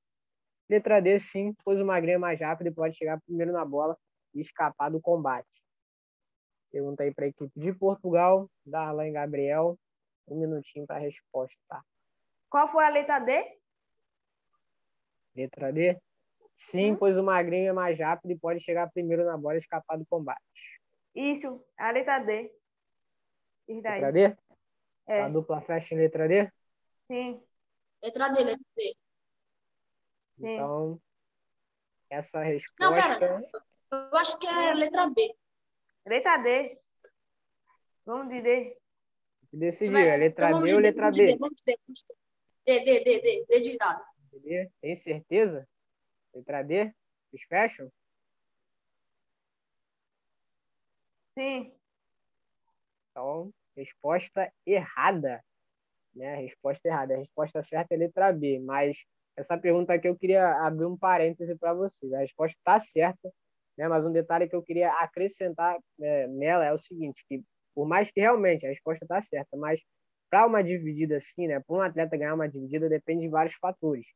Letra 0.71 1.03
D, 1.03 1.19
sim, 1.19 1.53
pois 1.65 1.81
o 1.81 1.85
magrinho 1.85 2.15
é 2.15 2.19
mais 2.19 2.41
rápido 2.41 2.69
e 2.69 2.73
pode 2.73 2.97
chegar 2.97 3.21
primeiro 3.23 3.51
na 3.51 3.65
bola 3.65 3.99
e 4.33 4.41
escapar 4.41 4.89
do 4.89 5.01
combate. 5.01 5.49
Pergunta 6.71 7.03
aí 7.03 7.13
para 7.13 7.25
a 7.25 7.29
equipe 7.29 7.51
de 7.57 7.73
Portugal, 7.73 8.49
Darlan 8.65 9.11
Gabriel. 9.11 9.77
Um 10.29 10.39
minutinho 10.39 10.87
para 10.87 10.95
a 10.95 11.01
resposta. 11.01 11.59
Tá? 11.69 11.83
Qual 12.49 12.69
foi 12.69 12.85
a 12.85 12.89
letra 12.89 13.19
D? 13.19 13.59
Letra 15.35 15.73
D? 15.73 16.01
Sim, 16.55 16.93
hum? 16.93 16.97
pois 16.97 17.19
o 17.19 17.25
magrinho 17.25 17.71
é 17.71 17.73
mais 17.73 17.99
rápido 17.99 18.31
e 18.31 18.39
pode 18.39 18.61
chegar 18.61 18.93
primeiro 18.93 19.25
na 19.25 19.37
bola 19.37 19.57
e 19.57 19.59
escapar 19.59 19.99
do 19.99 20.07
combate. 20.07 20.41
Isso, 21.17 21.65
a 21.77 21.91
letra 21.91 22.21
D. 22.21 22.49
Letra 23.67 24.13
D? 24.13 24.37
É. 25.09 25.23
A 25.23 25.29
dupla 25.29 25.61
fecha 25.63 25.97
em 25.97 25.99
letra 25.99 26.29
D? 26.29 26.49
Sim. 27.09 27.43
Letra 28.01 28.29
D, 28.29 28.45
letra 28.45 28.65
D. 28.77 28.97
Então, 30.41 30.95
Sim. 30.95 31.01
essa 32.11 32.43
resposta... 32.43 32.85
Não, 32.85 32.95
pera. 32.95 33.51
Eu 33.93 34.17
acho 34.17 34.39
que 34.39 34.47
é 34.47 34.75
letra 34.75 35.09
B. 35.11 35.35
Letra 36.07 36.37
D. 36.39 36.79
Vamos 38.07 38.29
de 38.29 38.41
D. 38.41 38.77
Decidiu, 39.53 39.99
é 39.99 40.17
letra 40.17 40.49
então, 40.49 40.63
D 40.63 40.75
ou 40.75 40.81
letra 40.81 41.11
B? 41.11 41.37
Vamos 41.37 41.61
de 41.67 41.77
D, 41.77 41.79
D, 42.65 42.81
D, 42.85 43.05
D, 43.05 43.21
D, 43.21 43.47
D 43.49 43.61
de 43.61 43.77
dado. 43.77 44.05
D, 44.33 44.71
tem 44.81 44.95
certeza? 44.95 45.69
Letra 46.33 46.63
D? 46.63 46.95
Vocês 47.31 47.43
fecham? 47.49 47.93
Sim. 51.37 51.75
Então, 53.11 53.53
resposta 53.77 54.53
errada. 54.65 55.45
Né? 56.15 56.37
Resposta 56.37 56.89
errada. 56.89 57.15
A 57.15 57.19
resposta 57.19 57.63
certa 57.63 57.95
é 57.95 57.99
letra 57.99 58.33
B, 58.33 58.61
mas 58.61 59.05
essa 59.37 59.57
pergunta 59.57 59.95
aqui 59.95 60.09
eu 60.09 60.17
queria 60.17 60.67
abrir 60.67 60.87
um 60.87 60.97
parêntese 60.97 61.57
para 61.57 61.73
vocês. 61.75 62.13
A 62.13 62.19
resposta 62.19 62.59
está 62.59 62.79
certa, 62.79 63.33
né? 63.77 63.89
mas 63.89 64.05
um 64.05 64.13
detalhe 64.13 64.49
que 64.49 64.57
eu 64.57 64.63
queria 64.63 64.93
acrescentar 64.95 65.79
é, 66.01 66.27
nela 66.29 66.65
é 66.65 66.73
o 66.73 66.79
seguinte, 66.79 67.25
que 67.29 67.43
por 67.75 67.87
mais 67.87 68.11
que 68.11 68.21
realmente 68.21 68.67
a 68.67 68.69
resposta 68.69 69.05
está 69.05 69.21
certa, 69.21 69.57
mas 69.57 69.81
para 70.29 70.47
uma 70.47 70.63
dividida 70.63 71.17
assim, 71.17 71.49
né, 71.49 71.61
para 71.61 71.77
um 71.77 71.81
atleta 71.81 72.17
ganhar 72.17 72.35
uma 72.35 72.49
dividida 72.49 72.89
depende 72.89 73.23
de 73.23 73.29
vários 73.29 73.55
fatores. 73.55 74.07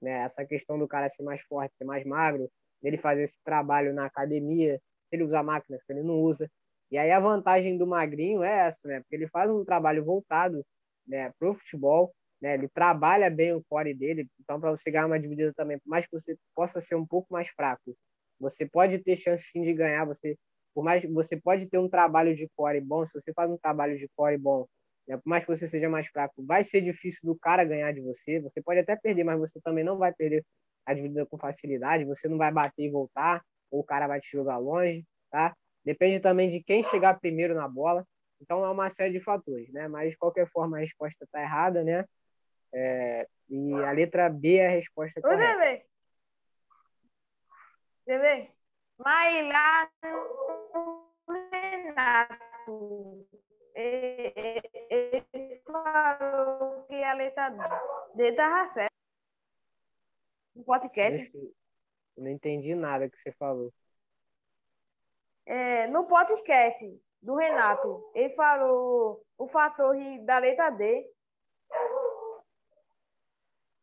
Né? 0.00 0.22
Essa 0.22 0.44
questão 0.44 0.78
do 0.78 0.88
cara 0.88 1.08
ser 1.08 1.22
mais 1.22 1.40
forte, 1.42 1.74
ser 1.76 1.84
mais 1.84 2.04
magro, 2.04 2.50
dele 2.82 2.98
fazer 2.98 3.22
esse 3.22 3.38
trabalho 3.42 3.94
na 3.94 4.04
academia, 4.06 4.78
se 5.08 5.16
ele 5.16 5.24
usa 5.24 5.42
máquina, 5.42 5.78
se 5.78 5.92
ele 5.92 6.02
não 6.02 6.20
usa. 6.20 6.50
E 6.90 6.98
aí 6.98 7.10
a 7.10 7.18
vantagem 7.18 7.78
do 7.78 7.86
Magrinho 7.86 8.42
é 8.42 8.66
essa, 8.66 8.86
né? 8.86 9.00
Porque 9.00 9.16
ele 9.16 9.26
faz 9.28 9.50
um 9.50 9.64
trabalho 9.64 10.04
voltado 10.04 10.64
né, 11.06 11.32
para 11.38 11.50
o 11.50 11.54
futebol, 11.54 12.14
né? 12.44 12.52
Ele 12.52 12.68
trabalha 12.68 13.30
bem 13.30 13.54
o 13.54 13.64
core 13.64 13.94
dele, 13.94 14.28
então 14.38 14.60
para 14.60 14.70
você 14.70 14.90
ganhar 14.90 15.06
uma 15.06 15.18
dividida 15.18 15.50
também, 15.54 15.78
por 15.78 15.88
mais 15.88 16.04
que 16.04 16.12
você 16.12 16.36
possa 16.54 16.78
ser 16.78 16.94
um 16.94 17.06
pouco 17.06 17.32
mais 17.32 17.48
fraco, 17.48 17.96
você 18.38 18.66
pode 18.66 18.98
ter 18.98 19.16
chance 19.16 19.44
sim 19.44 19.62
de 19.62 19.72
ganhar, 19.72 20.04
você 20.04 20.36
por 20.74 20.84
mais 20.84 21.02
você 21.04 21.36
pode 21.40 21.66
ter 21.66 21.78
um 21.78 21.88
trabalho 21.88 22.34
de 22.36 22.46
core 22.54 22.82
bom, 22.82 23.06
se 23.06 23.14
você 23.14 23.32
faz 23.32 23.50
um 23.50 23.56
trabalho 23.56 23.96
de 23.96 24.06
core 24.14 24.36
bom, 24.36 24.66
né, 25.08 25.16
por 25.16 25.26
mais 25.26 25.42
que 25.42 25.56
você 25.56 25.66
seja 25.66 25.88
mais 25.88 26.06
fraco, 26.08 26.44
vai 26.44 26.62
ser 26.62 26.82
difícil 26.82 27.20
do 27.24 27.38
cara 27.38 27.64
ganhar 27.64 27.92
de 27.92 28.02
você, 28.02 28.38
você 28.40 28.60
pode 28.60 28.80
até 28.80 28.94
perder, 28.94 29.24
mas 29.24 29.38
você 29.38 29.58
também 29.62 29.82
não 29.82 29.96
vai 29.96 30.12
perder 30.12 30.44
a 30.84 30.92
dividida 30.92 31.24
com 31.24 31.38
facilidade, 31.38 32.04
você 32.04 32.28
não 32.28 32.36
vai 32.36 32.52
bater 32.52 32.82
e 32.84 32.90
voltar, 32.90 33.42
ou 33.70 33.80
o 33.80 33.84
cara 33.84 34.06
vai 34.06 34.20
te 34.20 34.30
jogar 34.30 34.58
longe, 34.58 35.02
tá? 35.30 35.56
Depende 35.82 36.20
também 36.20 36.50
de 36.50 36.62
quem 36.62 36.82
chegar 36.82 37.18
primeiro 37.18 37.54
na 37.54 37.66
bola. 37.66 38.06
Então 38.40 38.62
é 38.64 38.70
uma 38.70 38.90
série 38.90 39.12
de 39.12 39.20
fatores, 39.20 39.72
né? 39.72 39.88
Mas 39.88 40.10
de 40.10 40.18
qualquer 40.18 40.46
forma 40.46 40.76
a 40.76 40.80
resposta 40.80 41.24
está 41.24 41.40
errada, 41.40 41.82
né? 41.82 42.04
É, 42.74 43.28
e 43.48 43.72
a 43.74 43.92
letra 43.92 44.28
B 44.28 44.56
é 44.56 44.66
a 44.66 44.70
resposta 44.70 45.20
correta. 45.20 45.54
Ô, 45.54 45.58
Bebê. 45.58 45.86
Bebê. 48.06 48.50
Mas 48.98 49.48
lá 49.48 49.90
no 50.02 51.08
Renato, 51.50 53.26
ele 53.74 55.62
falou 55.64 56.84
que 56.84 57.02
a 57.02 57.14
letra 57.14 57.50
D 58.14 58.24
estava 58.24 58.68
certa. 58.68 58.94
No 60.54 60.64
podcast. 60.64 61.30
Eu 62.16 62.22
não 62.22 62.30
entendi 62.30 62.74
nada 62.74 63.08
que 63.08 63.16
você 63.20 63.32
falou 63.32 63.72
é, 65.46 65.86
no 65.88 66.04
podcast 66.04 67.02
do 67.22 67.36
Renato, 67.36 68.10
ele 68.14 68.34
falou 68.34 69.24
o 69.36 69.48
fator 69.48 69.96
da 70.24 70.38
letra 70.38 70.70
D. 70.70 71.06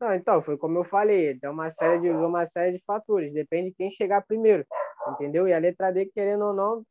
Não, 0.02 0.16
então, 0.16 0.42
foi 0.42 0.58
como 0.58 0.80
eu 0.80 0.84
falei, 0.84 1.38
é 1.40 1.50
uma 1.50 1.70
série 1.70 2.02
de 2.02 2.10
uma 2.10 2.44
série 2.48 2.76
de 2.76 2.84
fatores, 2.84 3.32
depende 3.32 3.70
de 3.70 3.76
quem 3.76 3.92
chegar 3.92 4.26
primeiro, 4.26 4.66
entendeu? 5.10 5.48
E 5.48 5.54
a 5.54 5.60
letra 5.60 5.92
D, 5.92 6.08
querendo 6.08 6.44
ou 6.44 6.54
não, 6.54 6.84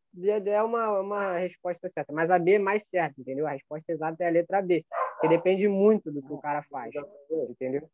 é 0.46 0.62
uma, 0.62 1.00
uma 1.00 1.38
resposta 1.38 1.90
certa, 1.92 2.12
mas 2.12 2.30
a 2.30 2.38
B 2.38 2.52
é 2.52 2.58
mais 2.60 2.88
certa, 2.88 3.20
entendeu? 3.20 3.48
A 3.48 3.50
resposta 3.50 3.90
exata 3.90 4.22
é 4.22 4.28
a 4.28 4.30
letra 4.30 4.62
B, 4.62 4.86
que 5.20 5.26
depende 5.26 5.66
muito 5.66 6.12
do 6.12 6.22
que 6.22 6.32
o 6.32 6.38
cara 6.38 6.62
faz, 6.62 6.94
entendeu? 7.48 7.90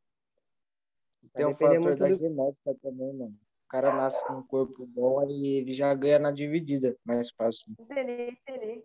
Tem 1.34 1.46
o 1.46 1.54
fator 1.54 1.96
da 1.96 2.08
do... 2.08 2.14
genética 2.14 2.74
também, 2.82 3.14
mano. 3.14 3.34
O 3.64 3.68
cara 3.68 3.94
nasce 3.94 4.22
com 4.26 4.34
um 4.34 4.46
corpo 4.46 4.86
bom 4.86 5.26
e 5.30 5.56
ele 5.56 5.72
já 5.72 5.94
ganha 5.94 6.18
na 6.18 6.30
dividida, 6.30 6.94
mais 7.02 7.30
fácil. 7.30 7.72
Entendi, 7.80 8.38
entendi. 8.46 8.84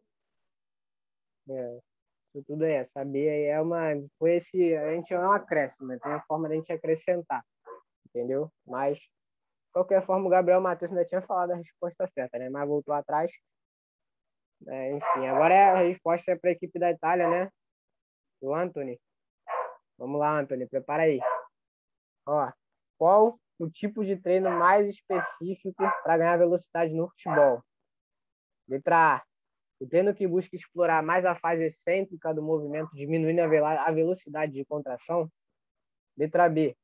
É, 1.50 1.80
isso 2.34 2.44
tudo 2.46 2.64
é, 2.64 2.84
saber 2.84 3.46
é 3.46 3.60
uma, 3.60 3.94
foi 4.18 4.36
esse, 4.36 4.76
a 4.76 4.94
gente 4.94 5.14
é 5.14 5.20
um 5.20 5.32
acréscimo, 5.32 5.88
né? 5.88 6.00
tem 6.02 6.14
a 6.14 6.22
forma 6.22 6.48
de 6.48 6.54
a 6.54 6.58
gente 6.58 6.72
acrescentar, 6.72 7.44
entendeu? 8.08 8.50
Mas 8.66 8.98
qualquer 9.74 10.06
forma, 10.06 10.28
o 10.28 10.30
Gabriel 10.30 10.62
Matheus 10.62 10.92
ainda 10.92 11.06
tinha 11.06 11.22
falado 11.22 11.52
a 11.52 11.56
resposta 11.56 12.08
certa, 12.14 12.38
né? 12.38 12.50
Mas 12.50 12.68
voltou 12.68 12.94
atrás. 12.94 13.32
É, 14.68 14.92
enfim, 14.92 15.28
agora 15.28 15.54
é 15.54 15.70
a 15.72 15.76
resposta 15.88 16.32
é 16.32 16.36
para 16.36 16.52
a 16.52 16.54
equipe 16.54 16.80
da 16.80 16.92
Itália, 16.92 17.30
né? 17.30 17.50
Do 18.42 18.54
Anthony. 18.54 19.00
Vamos 19.98 20.20
lá, 20.20 20.40
Anthony, 20.40 20.68
prepara 20.68 21.04
aí. 21.04 21.20
Ó, 22.26 22.52
qual 22.98 23.40
o 23.60 23.70
tipo 23.70 24.06
de 24.06 24.16
treino 24.16 24.50
mais 24.52 24.88
específico 24.88 25.84
para 26.04 26.18
ganhar 26.18 26.38
velocidade 26.38 26.94
no 26.94 27.10
futebol? 27.10 27.64
Letra 28.68 29.16
A. 29.16 29.24
O 29.82 29.88
treino 29.88 30.14
que 30.14 30.28
busca 30.28 30.56
explorar 30.56 31.02
mais 31.02 31.26
a 31.26 31.36
fase 31.36 31.64
excêntrica 31.64 32.34
do 32.34 32.42
movimento, 32.42 32.94
diminuindo 32.94 33.42
a 33.42 33.92
velocidade 33.92 34.54
de 34.54 34.64
contração. 34.64 35.30
Letra 36.16 36.48
B 36.48 36.78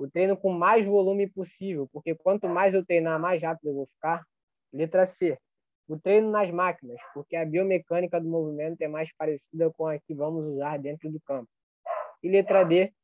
o 0.00 0.10
treino 0.10 0.34
com 0.34 0.50
mais 0.50 0.86
volume 0.86 1.28
possível, 1.28 1.86
porque 1.92 2.14
quanto 2.14 2.48
mais 2.48 2.72
eu 2.72 2.84
treinar, 2.84 3.20
mais 3.20 3.42
rápido 3.42 3.68
eu 3.68 3.74
vou 3.74 3.86
ficar. 3.86 4.24
Letra 4.72 5.04
C. 5.04 5.38
O 5.86 5.98
treino 5.98 6.30
nas 6.30 6.50
máquinas, 6.50 6.98
porque 7.12 7.36
a 7.36 7.44
biomecânica 7.44 8.18
do 8.18 8.26
movimento 8.26 8.80
é 8.80 8.88
mais 8.88 9.12
parecida 9.14 9.70
com 9.70 9.86
a 9.86 9.98
que 9.98 10.14
vamos 10.14 10.46
usar 10.46 10.78
dentro 10.78 11.10
do 11.10 11.20
campo. 11.20 11.50
E 12.22 12.30
letra 12.30 12.64
D. 12.64 12.94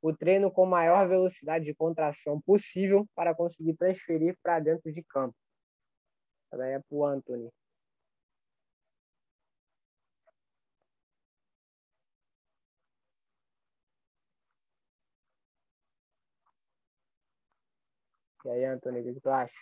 O 0.00 0.14
treino 0.14 0.48
com 0.48 0.64
maior 0.64 1.08
velocidade 1.08 1.64
de 1.64 1.74
contração 1.74 2.40
possível 2.42 3.04
para 3.16 3.34
conseguir 3.34 3.74
transferir 3.74 4.36
para 4.40 4.60
dentro 4.60 4.92
de 4.92 5.02
campo. 5.02 5.34
Essa 6.46 6.58
daí 6.58 6.74
é 6.74 6.78
para 6.78 6.96
o 6.96 7.04
Anthony. 7.04 7.50
E 18.44 18.50
aí, 18.50 18.64
Antônio, 18.66 19.00
o 19.00 19.14
que 19.14 19.20
tu 19.20 19.30
acha? 19.30 19.54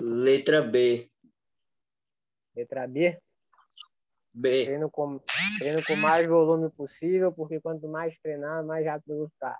Letra 0.00 0.62
B. 0.62 1.10
Letra 2.54 2.86
B? 2.86 3.20
B. 4.32 4.64
Treino 4.66 4.90
com, 4.90 5.18
treino 5.58 5.84
com 5.84 5.96
mais 5.96 6.26
volume 6.26 6.70
possível, 6.70 7.32
porque 7.32 7.60
quanto 7.60 7.88
mais 7.88 8.16
treinar, 8.18 8.64
mais 8.64 8.86
rápido 8.86 9.12
eu 9.12 9.18
vou 9.18 9.28
ficar. 9.28 9.58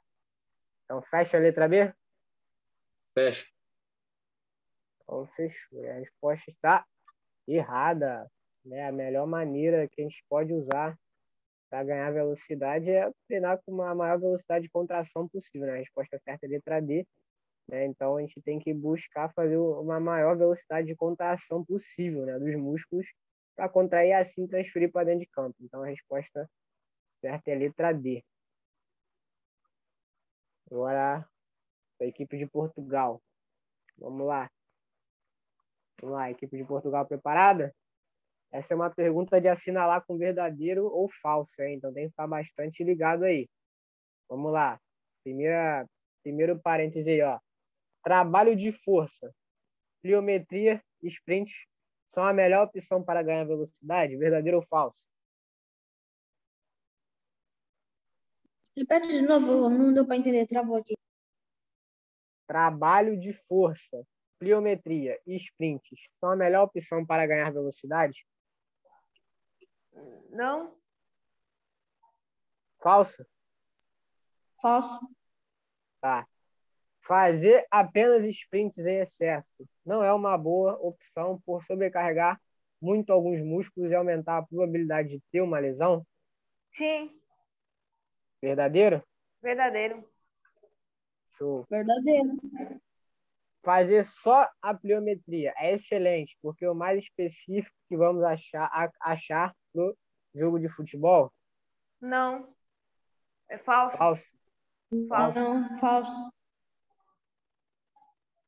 Então, 0.84 1.02
fecha 1.02 1.36
a 1.36 1.40
letra 1.40 1.68
B? 1.68 1.92
Fecha. 3.12 3.46
Então, 5.02 5.26
fechou. 5.26 5.84
A 5.84 5.94
resposta 5.94 6.48
está 6.48 6.86
errada. 7.46 8.30
Né? 8.64 8.86
A 8.86 8.92
melhor 8.92 9.26
maneira 9.26 9.88
que 9.88 10.00
a 10.00 10.04
gente 10.04 10.24
pode 10.28 10.52
usar 10.52 10.96
para 11.72 11.84
ganhar 11.84 12.10
velocidade 12.10 12.90
é 12.90 13.10
treinar 13.26 13.58
com 13.64 13.72
uma 13.72 13.94
maior 13.94 14.20
velocidade 14.20 14.66
de 14.66 14.70
contração 14.70 15.26
possível. 15.26 15.66
Né? 15.66 15.72
A 15.72 15.76
resposta 15.78 16.18
certa 16.18 16.44
é 16.44 16.48
letra 16.50 16.82
D. 16.82 17.06
Né? 17.66 17.86
Então, 17.86 18.18
a 18.18 18.20
gente 18.20 18.42
tem 18.42 18.58
que 18.58 18.74
buscar 18.74 19.32
fazer 19.32 19.56
uma 19.56 19.98
maior 19.98 20.36
velocidade 20.36 20.86
de 20.86 20.94
contração 20.94 21.64
possível 21.64 22.26
né? 22.26 22.38
dos 22.38 22.54
músculos 22.56 23.06
para 23.56 23.70
contrair 23.70 24.10
e 24.10 24.12
assim 24.12 24.46
transferir 24.46 24.92
para 24.92 25.06
dentro 25.06 25.20
de 25.20 25.26
campo. 25.28 25.56
Então, 25.62 25.82
a 25.82 25.86
resposta 25.86 26.46
certa 27.22 27.50
é 27.50 27.54
letra 27.54 27.90
D. 27.90 28.22
Agora, 30.70 31.26
a 31.98 32.04
equipe 32.04 32.36
de 32.36 32.46
Portugal. 32.46 33.22
Vamos 33.96 34.26
lá. 34.26 34.50
Vamos 36.02 36.16
lá, 36.16 36.30
equipe 36.30 36.54
de 36.54 36.64
Portugal 36.64 37.06
preparada? 37.06 37.74
Essa 38.52 38.74
é 38.74 38.76
uma 38.76 38.90
pergunta 38.90 39.40
de 39.40 39.48
assinalar 39.48 40.04
com 40.06 40.18
verdadeiro 40.18 40.84
ou 40.84 41.08
falso, 41.08 41.62
hein? 41.62 41.76
então 41.76 41.92
tem 41.92 42.04
que 42.04 42.10
ficar 42.10 42.26
bastante 42.26 42.84
ligado 42.84 43.24
aí. 43.24 43.48
Vamos 44.28 44.52
lá. 44.52 44.78
Primeira, 45.24 45.88
primeiro 46.22 46.60
parêntese 46.60 47.08
aí, 47.08 47.22
ó. 47.22 47.38
Trabalho 48.04 48.54
de 48.54 48.70
força, 48.70 49.32
pliometria 50.02 50.82
e 51.02 51.08
sprint 51.08 51.66
são 52.08 52.24
a 52.24 52.32
melhor 52.32 52.66
opção 52.66 53.02
para 53.02 53.22
ganhar 53.22 53.44
velocidade? 53.44 54.16
Verdadeiro 54.16 54.58
ou 54.58 54.62
falso? 54.62 55.08
Repete 58.76 59.08
de 59.08 59.22
novo, 59.22 59.70
não 59.70 59.94
deu 59.94 60.06
para 60.06 60.16
entender, 60.16 60.46
travou 60.46 60.76
aqui. 60.76 60.94
Trabalho 62.46 63.18
de 63.18 63.32
força, 63.32 64.02
pliometria 64.38 65.18
e 65.26 65.36
sprints 65.36 66.10
são 66.18 66.30
a 66.30 66.36
melhor 66.36 66.64
opção 66.64 67.04
para 67.06 67.26
ganhar 67.26 67.50
velocidade? 67.50 68.26
Não. 70.32 70.74
Falso? 72.80 73.24
Falso. 74.60 74.98
Tá. 76.00 76.26
Fazer 77.00 77.66
apenas 77.70 78.24
sprints 78.24 78.86
em 78.86 79.00
excesso 79.00 79.68
não 79.84 80.02
é 80.02 80.12
uma 80.12 80.38
boa 80.38 80.74
opção 80.80 81.40
por 81.44 81.62
sobrecarregar 81.62 82.40
muito 82.80 83.12
alguns 83.12 83.40
músculos 83.40 83.90
e 83.90 83.94
aumentar 83.94 84.38
a 84.38 84.42
probabilidade 84.42 85.10
de 85.10 85.22
ter 85.30 85.42
uma 85.42 85.58
lesão? 85.58 86.04
Sim. 86.72 87.14
Verdadeiro? 88.40 89.04
Verdadeiro. 89.42 90.08
Show. 91.36 91.66
Verdadeiro. 91.68 92.40
Fazer 93.62 94.04
só 94.04 94.48
a 94.60 94.74
pliometria 94.74 95.52
é 95.56 95.74
excelente, 95.74 96.36
porque 96.42 96.66
o 96.66 96.74
mais 96.74 97.04
específico 97.04 97.76
que 97.88 97.96
vamos 97.96 98.24
achar, 98.24 98.90
achar 99.00 99.54
no 99.72 99.96
jogo 100.34 100.58
de 100.58 100.68
futebol? 100.68 101.32
Não. 102.00 102.52
É 103.48 103.58
falso. 103.58 103.96
Falso. 103.96 104.28
Falso. 105.08 105.38
Não, 105.38 105.78
falso. 105.78 106.32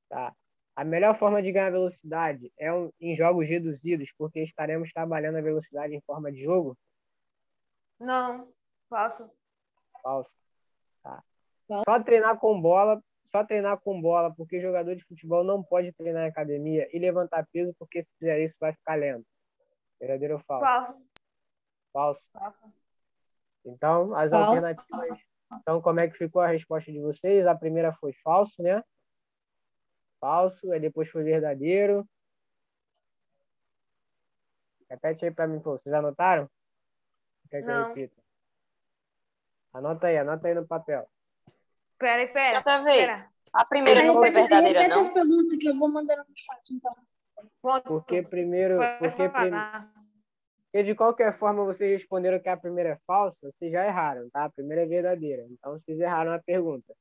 Tá. 0.09 0.35
A 0.77 0.85
melhor 0.85 1.15
forma 1.15 1.41
de 1.41 1.53
ganhar 1.53 1.71
velocidade 1.71 2.53
é 2.59 2.73
um, 2.73 2.91
em 3.01 3.15
jogos 3.15 3.49
reduzidos, 3.49 4.13
porque 4.19 4.41
estaremos 4.41 4.93
trabalhando 4.93 5.37
a 5.37 5.43
velocidade 5.43 5.95
em 5.95 6.01
forma 6.01 6.33
de 6.33 6.43
jogo? 6.43 6.77
Não. 8.01 8.53
Falso. 8.89 9.31
Falso. 10.03 10.35
Tá. 11.03 11.23
Falso. 11.69 11.85
Só 11.89 12.03
treinar 12.03 12.39
com 12.39 12.61
bola, 12.61 13.03
só 13.25 13.45
treinar 13.45 13.79
com 13.81 14.01
bola, 14.01 14.35
porque 14.35 14.61
jogador 14.61 14.97
de 14.97 15.05
futebol 15.05 15.45
não 15.45 15.63
pode 15.63 15.93
treinar 15.93 16.25
em 16.25 16.29
academia 16.29 16.89
e 16.93 16.99
levantar 16.99 17.47
peso, 17.53 17.75
porque 17.79 18.03
se 18.03 18.09
fizer 18.19 18.41
isso 18.41 18.57
vai 18.61 18.73
ficar 18.73 18.97
lento. 18.97 19.27
Verdadeiro 20.01 20.35
ou 20.35 20.41
falso? 20.41 20.65
Falso. 20.65 21.14
Falso. 21.95 22.29
Então, 23.65 24.03
as 24.17 24.29
falso. 24.29 24.37
alternativas. 24.37 25.19
Então, 25.53 25.81
como 25.81 26.01
é 26.01 26.09
que 26.09 26.19
ficou 26.19 26.43
a 26.43 26.49
resposta 26.49 26.91
de 26.91 27.01
vocês? 27.01 27.47
A 27.47 27.55
primeira 27.55 27.93
foi 27.93 28.13
falso, 28.13 28.61
né? 28.61 28.83
Falso, 30.21 30.73
aí 30.73 30.81
depois 30.81 31.09
foi 31.09 31.23
verdadeiro. 31.23 32.05
Repete 34.91 35.25
aí 35.25 35.31
para 35.31 35.47
mim, 35.47 35.61
vocês 35.61 35.95
anotaram? 35.95 36.51
Quer 37.49 37.61
que 37.63 37.69
Não. 37.69 37.75
eu 37.75 37.89
repita? 37.89 38.21
Anota 39.73 40.09
aí, 40.09 40.19
anota 40.19 40.49
aí 40.49 40.55
no 40.55 40.67
papel. 40.67 41.09
Pera, 41.97 42.27
pera. 42.33 42.59
Outra 42.59 42.83
vez. 42.83 43.07
Pera. 43.07 43.31
A 43.53 43.65
primeira 43.65 44.03
não 44.03 44.15
foi 44.15 44.31
verdadeira, 44.33 44.81
repete 44.81 44.97
não? 44.97 45.01
as 45.01 45.09
perguntas 45.09 45.59
que 45.59 45.69
eu 45.69 45.79
vou 45.79 45.89
mandar 45.89 46.17
no 46.17 46.25
chat, 46.35 46.75
então. 46.75 46.97
Porque 47.85 48.23
primeiro... 48.23 48.81
Porque 48.99 49.29
primeiro 49.29 49.94
porque 50.75 50.83
de 50.83 50.95
qualquer 50.97 51.33
forma 51.33 51.65
vocês 51.65 51.89
responderam 52.01 52.41
que 52.41 52.49
a 52.49 52.57
primeira 52.57 52.91
é 52.91 52.99
falsa, 53.07 53.39
vocês 53.43 53.71
já 53.71 53.87
erraram, 53.87 54.29
tá? 54.31 54.47
A 54.47 54.51
primeira 54.51 54.83
é 54.83 54.87
verdadeira. 54.87 55.47
Então 55.49 55.79
vocês 55.79 56.01
erraram 56.01 56.33
a 56.33 56.43
pergunta. 56.43 56.93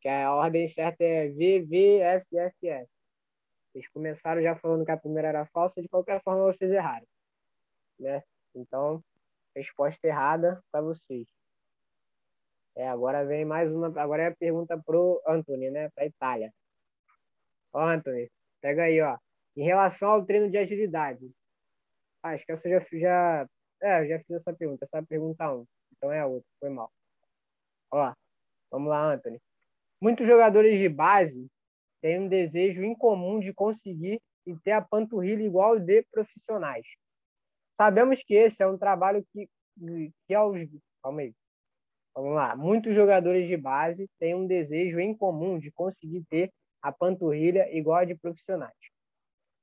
Que 0.00 0.08
a 0.08 0.34
ordem 0.34 0.66
certa 0.66 1.04
é 1.04 1.28
V, 1.28 1.60
V, 1.60 1.98
F, 1.98 2.38
F, 2.38 2.68
F. 2.68 2.90
Vocês 3.70 3.86
começaram 3.90 4.40
já 4.40 4.56
falando 4.56 4.86
que 4.86 4.90
a 4.90 4.96
primeira 4.96 5.28
era 5.28 5.44
falsa, 5.44 5.82
de 5.82 5.90
qualquer 5.90 6.22
forma 6.22 6.44
vocês 6.44 6.70
erraram. 6.72 7.06
Né? 8.00 8.22
Então, 8.54 9.04
resposta 9.54 10.06
errada 10.06 10.64
para 10.72 10.80
vocês. 10.80 11.28
É, 12.74 12.88
agora 12.88 13.26
vem 13.26 13.44
mais 13.44 13.70
uma. 13.70 13.88
Agora 14.00 14.22
é 14.22 14.26
a 14.28 14.34
pergunta 14.34 14.82
pro 14.82 15.20
Anthony, 15.28 15.70
né? 15.70 15.90
Para 15.90 16.06
Itália. 16.06 16.50
Ó, 17.74 17.78
Anthony, 17.78 18.30
pega 18.62 18.84
aí, 18.84 19.02
ó. 19.02 19.18
Em 19.54 19.64
relação 19.64 20.12
ao 20.12 20.24
treino 20.24 20.50
de 20.50 20.56
agilidade, 20.56 21.30
acho 22.22 22.44
que 22.44 22.52
essa 22.52 22.68
já, 22.68 22.80
já, 22.92 23.48
é, 23.82 24.06
já 24.06 24.18
fiz 24.20 24.30
essa 24.30 24.52
pergunta. 24.52 24.84
Essa 24.84 24.98
é 24.98 25.00
a 25.00 25.04
pergunta 25.04 25.52
1. 25.52 25.66
Então 25.96 26.12
é 26.12 26.20
a 26.20 26.26
outra, 26.26 26.48
foi 26.60 26.70
mal. 26.70 26.90
Ó, 27.90 28.12
vamos 28.70 28.88
lá, 28.88 29.12
Anthony. 29.12 29.40
Muitos 30.00 30.26
jogadores 30.26 30.78
de 30.78 30.88
base 30.88 31.46
têm 32.00 32.20
um 32.20 32.28
desejo 32.28 32.82
incomum 32.82 33.38
de 33.38 33.52
conseguir 33.52 34.20
e 34.46 34.56
ter 34.58 34.72
a 34.72 34.82
panturrilha 34.82 35.42
igual 35.42 35.78
de 35.78 36.02
profissionais. 36.10 36.86
Sabemos 37.72 38.22
que 38.22 38.34
esse 38.34 38.62
é 38.62 38.66
um 38.66 38.76
trabalho 38.76 39.24
que, 39.32 39.48
que 40.26 40.34
aos. 40.34 40.58
Calma 41.02 41.20
aí. 41.20 41.34
Vamos 42.14 42.34
lá. 42.34 42.54
Muitos 42.56 42.94
jogadores 42.94 43.46
de 43.48 43.56
base 43.56 44.08
têm 44.18 44.34
um 44.34 44.46
desejo 44.46 45.00
em 45.00 45.14
comum 45.14 45.58
de 45.58 45.70
conseguir 45.70 46.24
ter 46.28 46.52
a 46.82 46.92
panturrilha 46.92 47.68
igual 47.74 47.98
a 47.98 48.04
de 48.04 48.14
profissionais. 48.14 48.76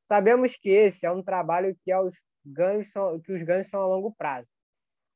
Sabemos 0.08 0.56
que 0.56 0.70
esse 0.70 1.06
é 1.06 1.12
um 1.12 1.22
trabalho 1.22 1.78
que, 1.84 1.92
aos 1.92 2.16
ganhos 2.46 2.92
são, 2.92 3.20
que 3.20 3.32
os 3.32 3.44
ganhos 3.44 3.68
são 3.68 3.82
a 3.82 3.88
longo 3.88 4.14
prazo. 4.16 4.48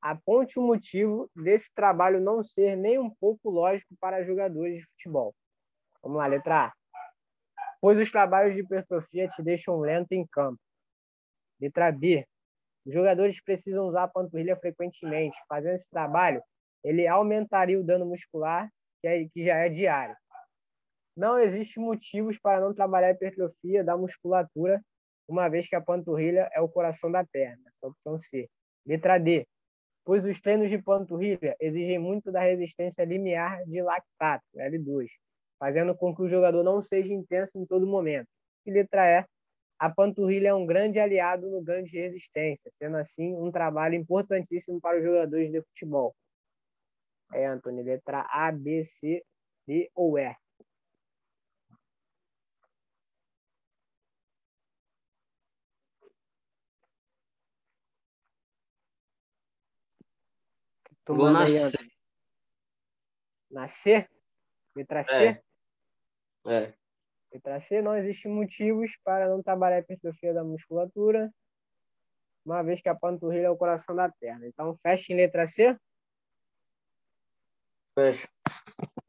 Aponte 0.01 0.59
o 0.59 0.61
motivo 0.61 1.29
desse 1.35 1.73
trabalho 1.73 2.19
não 2.19 2.43
ser 2.43 2.75
nem 2.75 2.99
um 2.99 3.09
pouco 3.09 3.49
lógico 3.49 3.95
para 3.99 4.23
jogadores 4.23 4.77
de 4.77 4.85
futebol. 4.87 5.33
Vamos 6.01 6.17
lá, 6.17 6.27
letra 6.27 6.65
A. 6.65 6.73
Pois 7.79 7.97
os 7.97 8.11
trabalhos 8.11 8.53
de 8.53 8.61
hipertrofia 8.61 9.27
te 9.29 9.41
deixam 9.41 9.79
lento 9.79 10.11
em 10.11 10.25
campo. 10.27 10.59
Letra 11.59 11.91
B. 11.91 12.25
Os 12.85 12.93
jogadores 12.93 13.41
precisam 13.41 13.87
usar 13.87 14.03
a 14.03 14.07
panturrilha 14.07 14.57
frequentemente. 14.57 15.37
Fazendo 15.47 15.75
esse 15.75 15.89
trabalho, 15.89 16.43
ele 16.83 17.07
aumentaria 17.07 17.79
o 17.79 17.83
dano 17.83 18.05
muscular, 18.05 18.69
que, 19.01 19.07
é, 19.07 19.25
que 19.29 19.45
já 19.45 19.55
é 19.55 19.69
diário. 19.69 20.15
Não 21.15 21.39
existe 21.39 21.79
motivos 21.79 22.37
para 22.39 22.59
não 22.59 22.73
trabalhar 22.73 23.07
a 23.07 23.11
hipertrofia 23.11 23.83
da 23.83 23.95
musculatura, 23.95 24.83
uma 25.27 25.47
vez 25.49 25.67
que 25.67 25.75
a 25.75 25.81
panturrilha 25.81 26.49
é 26.53 26.61
o 26.61 26.69
coração 26.69 27.11
da 27.11 27.25
perna. 27.25 27.61
Essa 27.67 27.85
é 27.85 27.87
a 27.87 27.89
opção 27.89 28.19
C. 28.19 28.49
Letra 28.85 29.17
D. 29.17 29.47
Pois 30.05 30.25
os 30.25 30.41
treinos 30.41 30.69
de 30.69 30.77
panturrilha 30.81 31.55
exigem 31.59 31.97
muito 31.97 32.31
da 32.31 32.41
resistência 32.41 33.05
limiar 33.05 33.63
de 33.65 33.81
lactato, 33.81 34.45
L2, 34.55 35.07
fazendo 35.57 35.95
com 35.95 36.13
que 36.13 36.21
o 36.21 36.27
jogador 36.27 36.61
não 36.61 36.81
seja 36.81 37.13
intenso 37.13 37.57
em 37.57 37.65
todo 37.65 37.87
momento. 37.87 38.27
E 38.65 38.71
letra 38.71 39.21
E. 39.21 39.25
A 39.79 39.89
panturrilha 39.89 40.49
é 40.49 40.53
um 40.53 40.65
grande 40.65 40.99
aliado 40.99 41.49
no 41.49 41.61
ganho 41.61 41.83
de 41.85 41.97
resistência, 41.97 42.71
sendo 42.77 42.97
assim 42.97 43.33
um 43.33 43.51
trabalho 43.51 43.95
importantíssimo 43.95 44.79
para 44.79 44.97
os 44.97 45.03
jogadores 45.03 45.51
de 45.51 45.61
futebol. 45.61 46.15
É, 47.33 47.47
Antônio, 47.47 47.83
letra 47.83 48.25
A, 48.29 48.51
B, 48.51 48.83
C, 48.83 49.23
D 49.67 49.89
ou 49.95 50.17
E. 50.17 50.35
Tu 61.05 61.13
Vou 61.13 61.31
nascer. 61.31 61.79
Aí, 61.79 61.91
nascer? 63.51 64.09
Letra 64.75 65.03
C? 65.03 65.13
É. 65.13 66.51
é. 66.51 66.73
Letra 67.31 67.59
C, 67.59 67.81
não 67.81 67.95
existem 67.95 68.31
motivos 68.31 68.95
para 69.03 69.27
não 69.27 69.41
trabalhar 69.41 69.77
a 69.77 69.79
hipertrofia 69.79 70.33
da 70.33 70.43
musculatura, 70.43 71.33
uma 72.45 72.61
vez 72.61 72.81
que 72.81 72.89
a 72.89 72.95
panturrilha 72.95 73.47
é 73.47 73.49
o 73.49 73.57
coração 73.57 73.95
da 73.95 74.09
perna. 74.09 74.47
Então, 74.47 74.77
fecha 74.81 75.11
em 75.11 75.15
letra 75.15 75.47
C. 75.47 75.77
Fecha. 77.97 78.27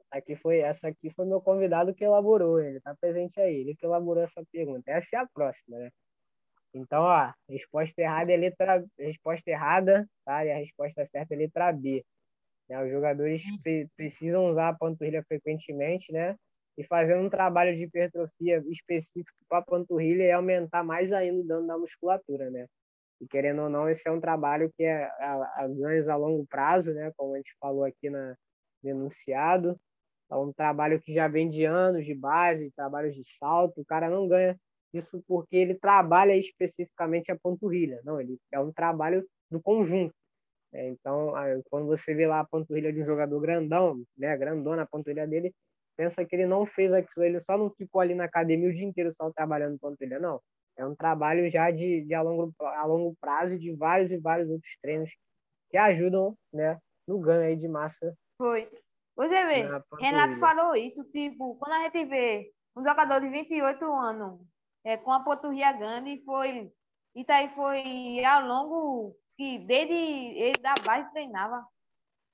Essa 0.00 0.18
aqui 0.18 0.36
foi, 0.36 0.58
essa 0.60 0.88
aqui 0.88 1.10
foi 1.10 1.26
meu 1.26 1.40
convidado 1.40 1.94
que 1.94 2.04
elaborou, 2.04 2.60
ele 2.60 2.78
está 2.78 2.94
presente 2.94 3.40
aí, 3.40 3.56
ele 3.56 3.74
que 3.74 3.84
elaborou 3.84 4.22
essa 4.22 4.44
pergunta. 4.50 4.90
Essa 4.90 5.16
é 5.16 5.18
a 5.18 5.26
próxima, 5.26 5.78
né? 5.78 5.90
Então, 6.74 7.02
ó, 7.02 7.32
resposta 7.48 8.00
errada 8.02 8.32
é 8.32 8.36
letra 8.36 8.84
resposta 8.98 9.48
errada, 9.50 10.08
tá? 10.24 10.44
E 10.44 10.50
a 10.50 10.56
resposta 10.56 11.06
certa 11.06 11.34
é 11.34 11.36
letra 11.36 11.72
B. 11.72 12.04
Né? 12.68 12.82
Os 12.84 12.90
jogadores 12.90 13.42
pre 13.62 13.88
precisam 13.96 14.50
usar 14.50 14.70
a 14.70 14.74
panturrilha 14.74 15.22
frequentemente, 15.26 16.12
né? 16.12 16.36
E 16.76 16.84
fazendo 16.84 17.22
um 17.22 17.30
trabalho 17.30 17.74
de 17.76 17.84
hipertrofia 17.84 18.62
específico 18.68 19.38
para 19.48 19.58
a 19.58 19.62
panturrilha 19.62 20.24
e 20.24 20.32
aumentar 20.32 20.82
mais 20.82 21.12
ainda 21.12 21.40
o 21.40 21.46
dano 21.46 21.66
da 21.66 21.78
musculatura, 21.78 22.50
né? 22.50 22.66
E 23.20 23.28
querendo 23.28 23.62
ou 23.62 23.70
não, 23.70 23.88
esse 23.88 24.08
é 24.08 24.10
um 24.10 24.20
trabalho 24.20 24.70
que 24.76 24.82
é 24.82 25.04
a, 25.04 25.64
a 25.64 25.68
ganhos 25.68 26.08
a 26.08 26.16
longo 26.16 26.44
prazo, 26.46 26.92
né? 26.92 27.12
Como 27.16 27.34
a 27.34 27.36
gente 27.36 27.54
falou 27.60 27.84
aqui 27.84 28.10
na 28.10 28.36
denunciado. 28.82 29.78
É 30.30 30.36
um 30.36 30.52
trabalho 30.52 31.00
que 31.00 31.14
já 31.14 31.28
vem 31.28 31.48
de 31.48 31.64
anos 31.64 32.04
de 32.04 32.14
base, 32.14 32.72
trabalhos 32.72 33.14
de 33.14 33.24
salto. 33.24 33.80
O 33.80 33.84
cara 33.84 34.10
não 34.10 34.26
ganha 34.26 34.58
isso 34.94 35.22
porque 35.26 35.56
ele 35.56 35.74
trabalha 35.74 36.36
especificamente 36.36 37.30
a 37.30 37.38
panturrilha. 37.38 38.00
Não, 38.04 38.20
ele 38.20 38.38
é 38.52 38.60
um 38.60 38.72
trabalho 38.72 39.26
do 39.50 39.60
conjunto. 39.60 40.14
É, 40.72 40.88
então, 40.88 41.32
quando 41.70 41.86
você 41.86 42.14
vê 42.14 42.26
lá 42.26 42.40
a 42.40 42.44
panturrilha 42.44 42.92
de 42.92 43.00
um 43.00 43.06
jogador 43.06 43.40
grandão, 43.40 44.02
né, 44.16 44.36
grandona 44.36 44.82
a 44.82 44.86
panturrilha 44.86 45.26
dele, 45.26 45.54
pensa 45.96 46.24
que 46.24 46.34
ele 46.34 46.46
não 46.46 46.66
fez 46.66 46.92
aquilo, 46.92 47.24
ele 47.24 47.38
só 47.38 47.56
não 47.56 47.70
ficou 47.70 48.00
ali 48.00 48.14
na 48.14 48.24
academia 48.24 48.68
o 48.68 48.72
dia 48.72 48.84
inteiro 48.84 49.12
só 49.12 49.30
trabalhando 49.30 49.78
panturrilha, 49.78 50.18
não. 50.18 50.40
É 50.76 50.84
um 50.84 50.94
trabalho 50.94 51.48
já 51.48 51.70
de, 51.70 52.02
de 52.02 52.14
a, 52.14 52.22
longo, 52.22 52.52
a 52.60 52.84
longo 52.84 53.14
prazo 53.20 53.56
de 53.56 53.72
vários 53.72 54.10
e 54.10 54.18
vários 54.18 54.50
outros 54.50 54.76
treinos 54.82 55.10
que 55.70 55.76
ajudam, 55.76 56.36
né, 56.52 56.78
no 57.06 57.20
ganho 57.20 57.42
aí 57.42 57.56
de 57.56 57.68
massa. 57.68 58.12
Foi. 58.36 58.68
Você 59.16 59.44
vê, 59.46 59.62
Renato 60.00 60.40
falou 60.40 60.74
isso, 60.74 61.04
tipo, 61.04 61.54
quando 61.54 61.72
a 61.72 61.84
gente 61.84 62.04
vê 62.06 62.50
um 62.76 62.84
jogador 62.84 63.20
de 63.20 63.28
28 63.28 63.84
anos 63.84 64.40
é, 64.84 64.96
com 64.96 65.10
a 65.10 65.20
Panturria 65.20 65.72
grande 65.72 66.22
foi. 66.24 66.72
Isso 67.14 67.32
aí 67.32 67.48
foi 67.54 68.24
ao 68.24 68.46
longo 68.46 69.16
que 69.36 69.58
desde 69.60 69.94
ele 69.94 70.58
da 70.58 70.74
base 70.84 71.10
treinava. 71.12 71.66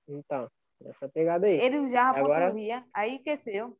Então, 0.09 0.51
essa 0.85 1.09
pegada 1.09 1.47
aí. 1.47 1.61
Ele 1.61 1.79
usava 1.79 2.19
a 2.19 2.21
agora... 2.21 2.53
Aí 2.93 3.17
esqueceu. 3.17 3.79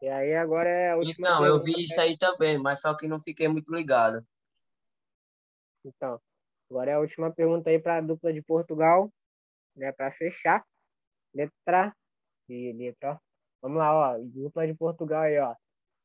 E 0.00 0.08
aí 0.08 0.34
agora 0.34 0.68
é 0.68 0.92
a 0.92 0.96
última 0.96 1.28
Então, 1.28 1.44
eu 1.44 1.62
vi 1.62 1.72
isso 1.84 2.00
aí 2.00 2.16
também, 2.16 2.56
mas 2.58 2.80
só 2.80 2.96
que 2.96 3.06
não 3.06 3.20
fiquei 3.20 3.48
muito 3.48 3.72
ligado. 3.74 4.26
Então, 5.84 6.18
agora 6.70 6.92
é 6.92 6.94
a 6.94 7.00
última 7.00 7.30
pergunta 7.30 7.68
aí 7.68 7.78
para 7.78 7.98
a 7.98 8.00
dupla 8.00 8.32
de 8.32 8.40
Portugal, 8.40 9.12
né, 9.76 9.92
para 9.92 10.10
fechar. 10.10 10.64
Letra 11.34 11.94
e 12.48 12.72
letra, 12.72 13.12
ó. 13.12 13.18
Vamos 13.62 13.78
lá, 13.78 13.92
ó, 13.92 14.18
dupla 14.18 14.66
de 14.66 14.74
Portugal 14.74 15.22
aí, 15.22 15.38
ó. 15.38 15.54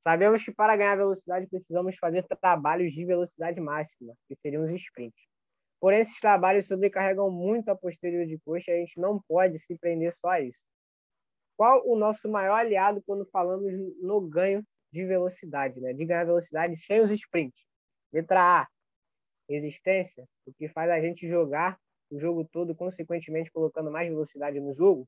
Sabemos 0.07 0.43
que 0.43 0.51
para 0.51 0.77
ganhar 0.77 0.95
velocidade 0.95 1.47
precisamos 1.47 1.97
fazer 1.97 2.23
trabalhos 2.27 2.93
de 2.93 3.03
velocidade 3.03 3.59
máxima, 3.59 4.13
que 4.27 4.35
seriam 4.35 4.63
os 4.63 4.69
sprints. 4.69 5.19
Porém, 5.79 6.01
esses 6.01 6.19
trabalhos 6.19 6.67
sobrecarregam 6.67 7.31
muito 7.31 7.69
a 7.69 7.75
posterior 7.75 8.23
de 8.27 8.37
coxa 8.45 8.69
e 8.69 8.75
a 8.75 8.77
gente 8.77 8.99
não 8.99 9.19
pode 9.27 9.57
se 9.57 9.75
prender 9.77 10.13
só 10.13 10.29
a 10.29 10.41
isso. 10.41 10.63
Qual 11.57 11.81
o 11.87 11.97
nosso 11.97 12.29
maior 12.29 12.59
aliado 12.59 13.01
quando 13.03 13.25
falamos 13.31 13.73
no 13.99 14.21
ganho 14.21 14.63
de 14.91 15.03
velocidade, 15.05 15.81
né? 15.81 15.91
de 15.91 16.05
ganhar 16.05 16.25
velocidade 16.25 16.77
sem 16.77 17.01
os 17.01 17.09
sprints? 17.09 17.65
Letra 18.13 18.61
A, 18.61 18.67
resistência, 19.49 20.23
o 20.45 20.53
que 20.53 20.67
faz 20.67 20.89
a 20.91 20.99
gente 21.01 21.27
jogar 21.27 21.79
o 22.11 22.19
jogo 22.19 22.45
todo, 22.45 22.75
consequentemente 22.75 23.51
colocando 23.51 23.89
mais 23.91 24.07
velocidade 24.07 24.59
no 24.59 24.71
jogo. 24.71 25.07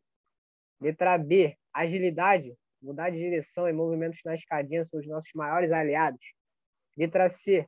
Letra 0.81 1.19
B, 1.19 1.55
agilidade, 1.71 2.57
Mudar 2.81 3.09
de 3.09 3.17
direção 3.17 3.67
e 3.67 3.73
movimentos 3.73 4.19
na 4.23 4.35
escadinha 4.35 4.83
são 4.83 4.99
os 4.99 5.07
nossos 5.07 5.31
maiores 5.33 5.71
aliados. 5.71 6.21
Letra 6.95 7.29
C. 7.29 7.67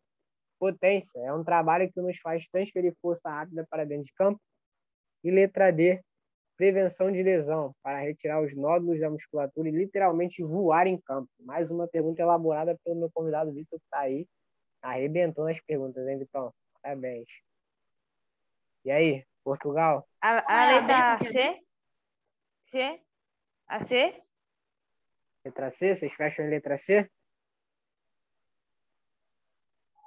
Potência. 0.59 1.19
É 1.19 1.33
um 1.33 1.43
trabalho 1.43 1.91
que 1.91 2.01
nos 2.01 2.17
faz 2.17 2.47
transferir 2.47 2.93
força 3.01 3.29
rápida 3.29 3.65
para 3.69 3.85
dentro 3.85 4.05
de 4.05 4.13
campo. 4.13 4.39
E 5.23 5.31
letra 5.31 5.71
D. 5.71 6.01
Prevenção 6.57 7.09
de 7.09 7.23
lesão, 7.23 7.73
para 7.81 8.01
retirar 8.01 8.41
os 8.41 8.53
nódulos 8.53 8.99
da 8.99 9.09
musculatura 9.09 9.69
e 9.69 9.71
literalmente 9.71 10.43
voar 10.43 10.87
em 10.87 10.99
campo. 10.99 11.29
Mais 11.39 11.71
uma 11.71 11.87
pergunta 11.87 12.21
elaborada 12.21 12.77
pelo 12.83 12.97
meu 12.97 13.09
convidado 13.13 13.53
Vitor, 13.53 13.79
que 13.79 13.85
está 13.85 13.99
aí. 13.99 14.27
Arrebentou 14.81 15.45
nas 15.45 15.61
perguntas, 15.61 16.05
hein, 16.05 16.19
Vitão? 16.19 16.53
Parabéns. 16.81 17.29
E 18.83 18.91
aí, 18.91 19.25
Portugal? 19.41 20.05
A, 20.21 20.53
a 20.53 20.79
letra 20.79 21.31
C? 21.31 21.61
C? 22.71 23.01
A 23.65 23.79
C? 23.79 24.21
Letra 25.43 25.71
C, 25.71 25.95
vocês 25.95 26.13
fecham 26.13 26.45
em 26.45 26.49
letra 26.49 26.77
C? 26.77 27.09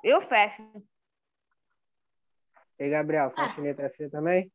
Eu 0.02 0.20
fecho. 0.20 0.62
E 2.78 2.88
Gabriel, 2.88 3.30
fecha 3.30 3.54
ah. 3.56 3.60
em 3.60 3.62
letra 3.62 3.88
C 3.88 4.10
também? 4.10 4.52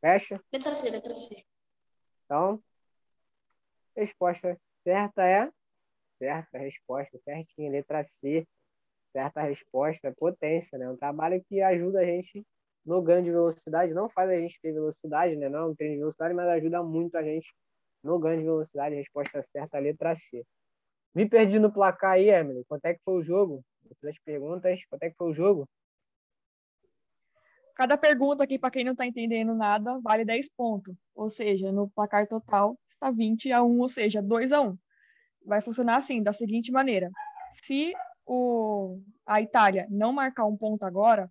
Fecha? 0.00 0.42
Letra 0.52 0.74
C, 0.74 0.90
letra 0.90 1.14
C. 1.14 1.44
Então, 2.24 2.62
resposta 3.94 4.58
certa 4.82 5.22
é 5.24 5.52
certa 6.22 6.56
resposta, 6.58 7.18
certinha, 7.24 7.70
letra 7.70 8.04
C. 8.04 8.46
Certa 9.12 9.42
resposta, 9.42 10.14
potência, 10.16 10.78
né? 10.78 10.88
Um 10.88 10.96
trabalho 10.96 11.42
que 11.44 11.60
ajuda 11.60 12.00
a 12.00 12.04
gente 12.04 12.46
no 12.84 13.02
ganho 13.02 13.24
de 13.24 13.30
velocidade, 13.30 13.92
não 13.92 14.08
faz 14.08 14.30
a 14.30 14.36
gente 14.36 14.60
ter 14.60 14.72
velocidade, 14.72 15.36
né? 15.36 15.48
Não 15.48 15.74
tem 15.74 15.98
velocidade, 15.98 16.32
mas 16.32 16.48
ajuda 16.48 16.82
muito 16.82 17.16
a 17.16 17.22
gente 17.22 17.52
no 18.02 18.18
ganho 18.18 18.38
de 18.38 18.44
velocidade, 18.44 18.94
resposta 18.94 19.42
certa, 19.42 19.78
letra 19.78 20.14
C. 20.14 20.44
Me 21.14 21.28
perdi 21.28 21.58
no 21.58 21.72
placar 21.72 22.12
aí, 22.12 22.30
Emily. 22.30 22.64
Quanto 22.66 22.84
é 22.86 22.94
que 22.94 23.00
foi 23.04 23.14
o 23.14 23.22
jogo? 23.22 23.64
As 24.04 24.18
perguntas, 24.18 24.80
quanto 24.86 25.02
é 25.02 25.10
que 25.10 25.16
foi 25.16 25.30
o 25.30 25.34
jogo? 25.34 25.68
Cada 27.74 27.96
pergunta 27.96 28.44
aqui, 28.44 28.58
para 28.58 28.70
quem 28.70 28.84
não 28.84 28.92
está 28.92 29.06
entendendo 29.06 29.54
nada, 29.54 29.98
vale 30.00 30.24
10 30.24 30.48
pontos. 30.56 30.94
Ou 31.14 31.30
seja, 31.30 31.72
no 31.72 31.88
placar 31.90 32.26
total, 32.26 32.78
está 32.86 33.10
20 33.10 33.50
a 33.52 33.62
1, 33.62 33.78
ou 33.78 33.88
seja, 33.88 34.22
2 34.22 34.52
a 34.52 34.60
1. 34.60 34.78
Vai 35.44 35.60
funcionar 35.60 35.96
assim, 35.96 36.22
da 36.22 36.32
seguinte 36.32 36.70
maneira. 36.70 37.10
Se 37.64 37.92
o, 38.26 39.00
a 39.26 39.40
Itália 39.40 39.86
não 39.90 40.12
marcar 40.12 40.44
um 40.44 40.56
ponto 40.56 40.84
agora, 40.84 41.30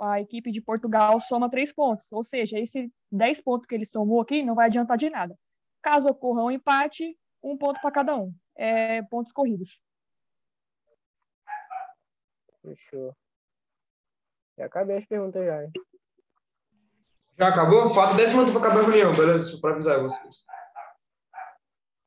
a 0.00 0.20
equipe 0.20 0.50
de 0.50 0.60
Portugal 0.60 1.20
soma 1.20 1.50
três 1.50 1.72
pontos. 1.72 2.10
Ou 2.12 2.22
seja, 2.22 2.58
esse 2.58 2.92
10 3.10 3.40
pontos 3.40 3.66
que 3.66 3.74
ele 3.74 3.86
somou 3.86 4.20
aqui 4.20 4.42
não 4.42 4.54
vai 4.54 4.66
adiantar 4.66 4.96
de 4.96 5.10
nada. 5.10 5.36
Caso 5.82 6.08
ocorra 6.08 6.42
um 6.42 6.50
empate, 6.50 7.18
um 7.42 7.56
ponto 7.56 7.80
para 7.80 7.90
cada 7.90 8.16
um. 8.16 8.34
É, 8.56 9.02
pontos 9.02 9.32
corridos. 9.32 9.80
Fechou. 12.62 13.16
Já 14.58 14.66
acabei 14.66 14.98
as 14.98 15.06
perguntas 15.06 15.44
já, 15.44 15.64
hein? 15.64 15.72
Já 17.38 17.48
acabou? 17.48 17.88
Falta 17.90 18.16
10 18.16 18.32
minutos 18.32 18.52
para 18.52 18.66
acabar 18.66 18.80
a 18.80 18.82
reunião, 18.82 19.12
beleza? 19.12 19.52
Só 19.52 19.60
para 19.60 19.74
avisar 19.74 20.00
vocês. 20.02 20.44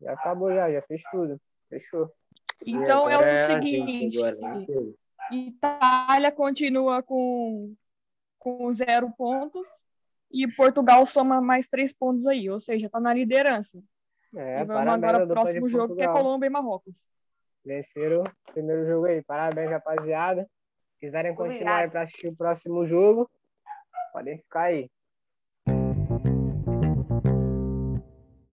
Já 0.02 0.14
acabou 0.14 0.54
já, 0.54 0.70
já 0.72 0.82
fez 0.82 1.02
tudo. 1.10 1.40
Fechou. 1.70 2.12
Então 2.66 3.10
é 3.10 3.18
o 3.18 3.48
seguinte. 3.48 4.20
Itália 5.32 6.32
continua 6.32 7.02
com, 7.02 7.74
com 8.38 8.72
zero 8.74 9.10
pontos 9.12 9.66
e 10.32 10.48
Portugal 10.48 11.06
soma 11.06 11.42
mais 11.42 11.68
três 11.68 11.94
pontos 11.94 12.26
aí, 12.26 12.50
ou 12.50 12.60
seja, 12.60 12.86
está 12.86 13.00
na 13.00 13.14
liderança. 13.14 13.82
É, 14.36 14.62
e 14.62 14.66
vamos 14.66 14.88
agora 14.88 15.26
pro 15.26 15.36
próximo 15.36 15.68
jogo, 15.68 15.96
que 15.96 16.02
é 16.02 16.08
Colômbia 16.08 16.48
e 16.48 16.50
Marrocos. 16.50 17.04
Venceram 17.66 18.24
o 18.24 18.52
primeiro 18.54 18.86
jogo 18.88 19.06
aí. 19.06 19.22
Parabéns, 19.22 19.70
rapaziada. 19.70 20.50
Quiserem 21.00 21.36
continuar 21.36 21.90
para 21.90 22.04
assistir 22.04 22.28
o 22.28 22.36
próximo 22.36 22.86
jogo, 22.86 23.30
podem 24.14 24.38
ficar 24.38 24.66
aí. 24.66 24.90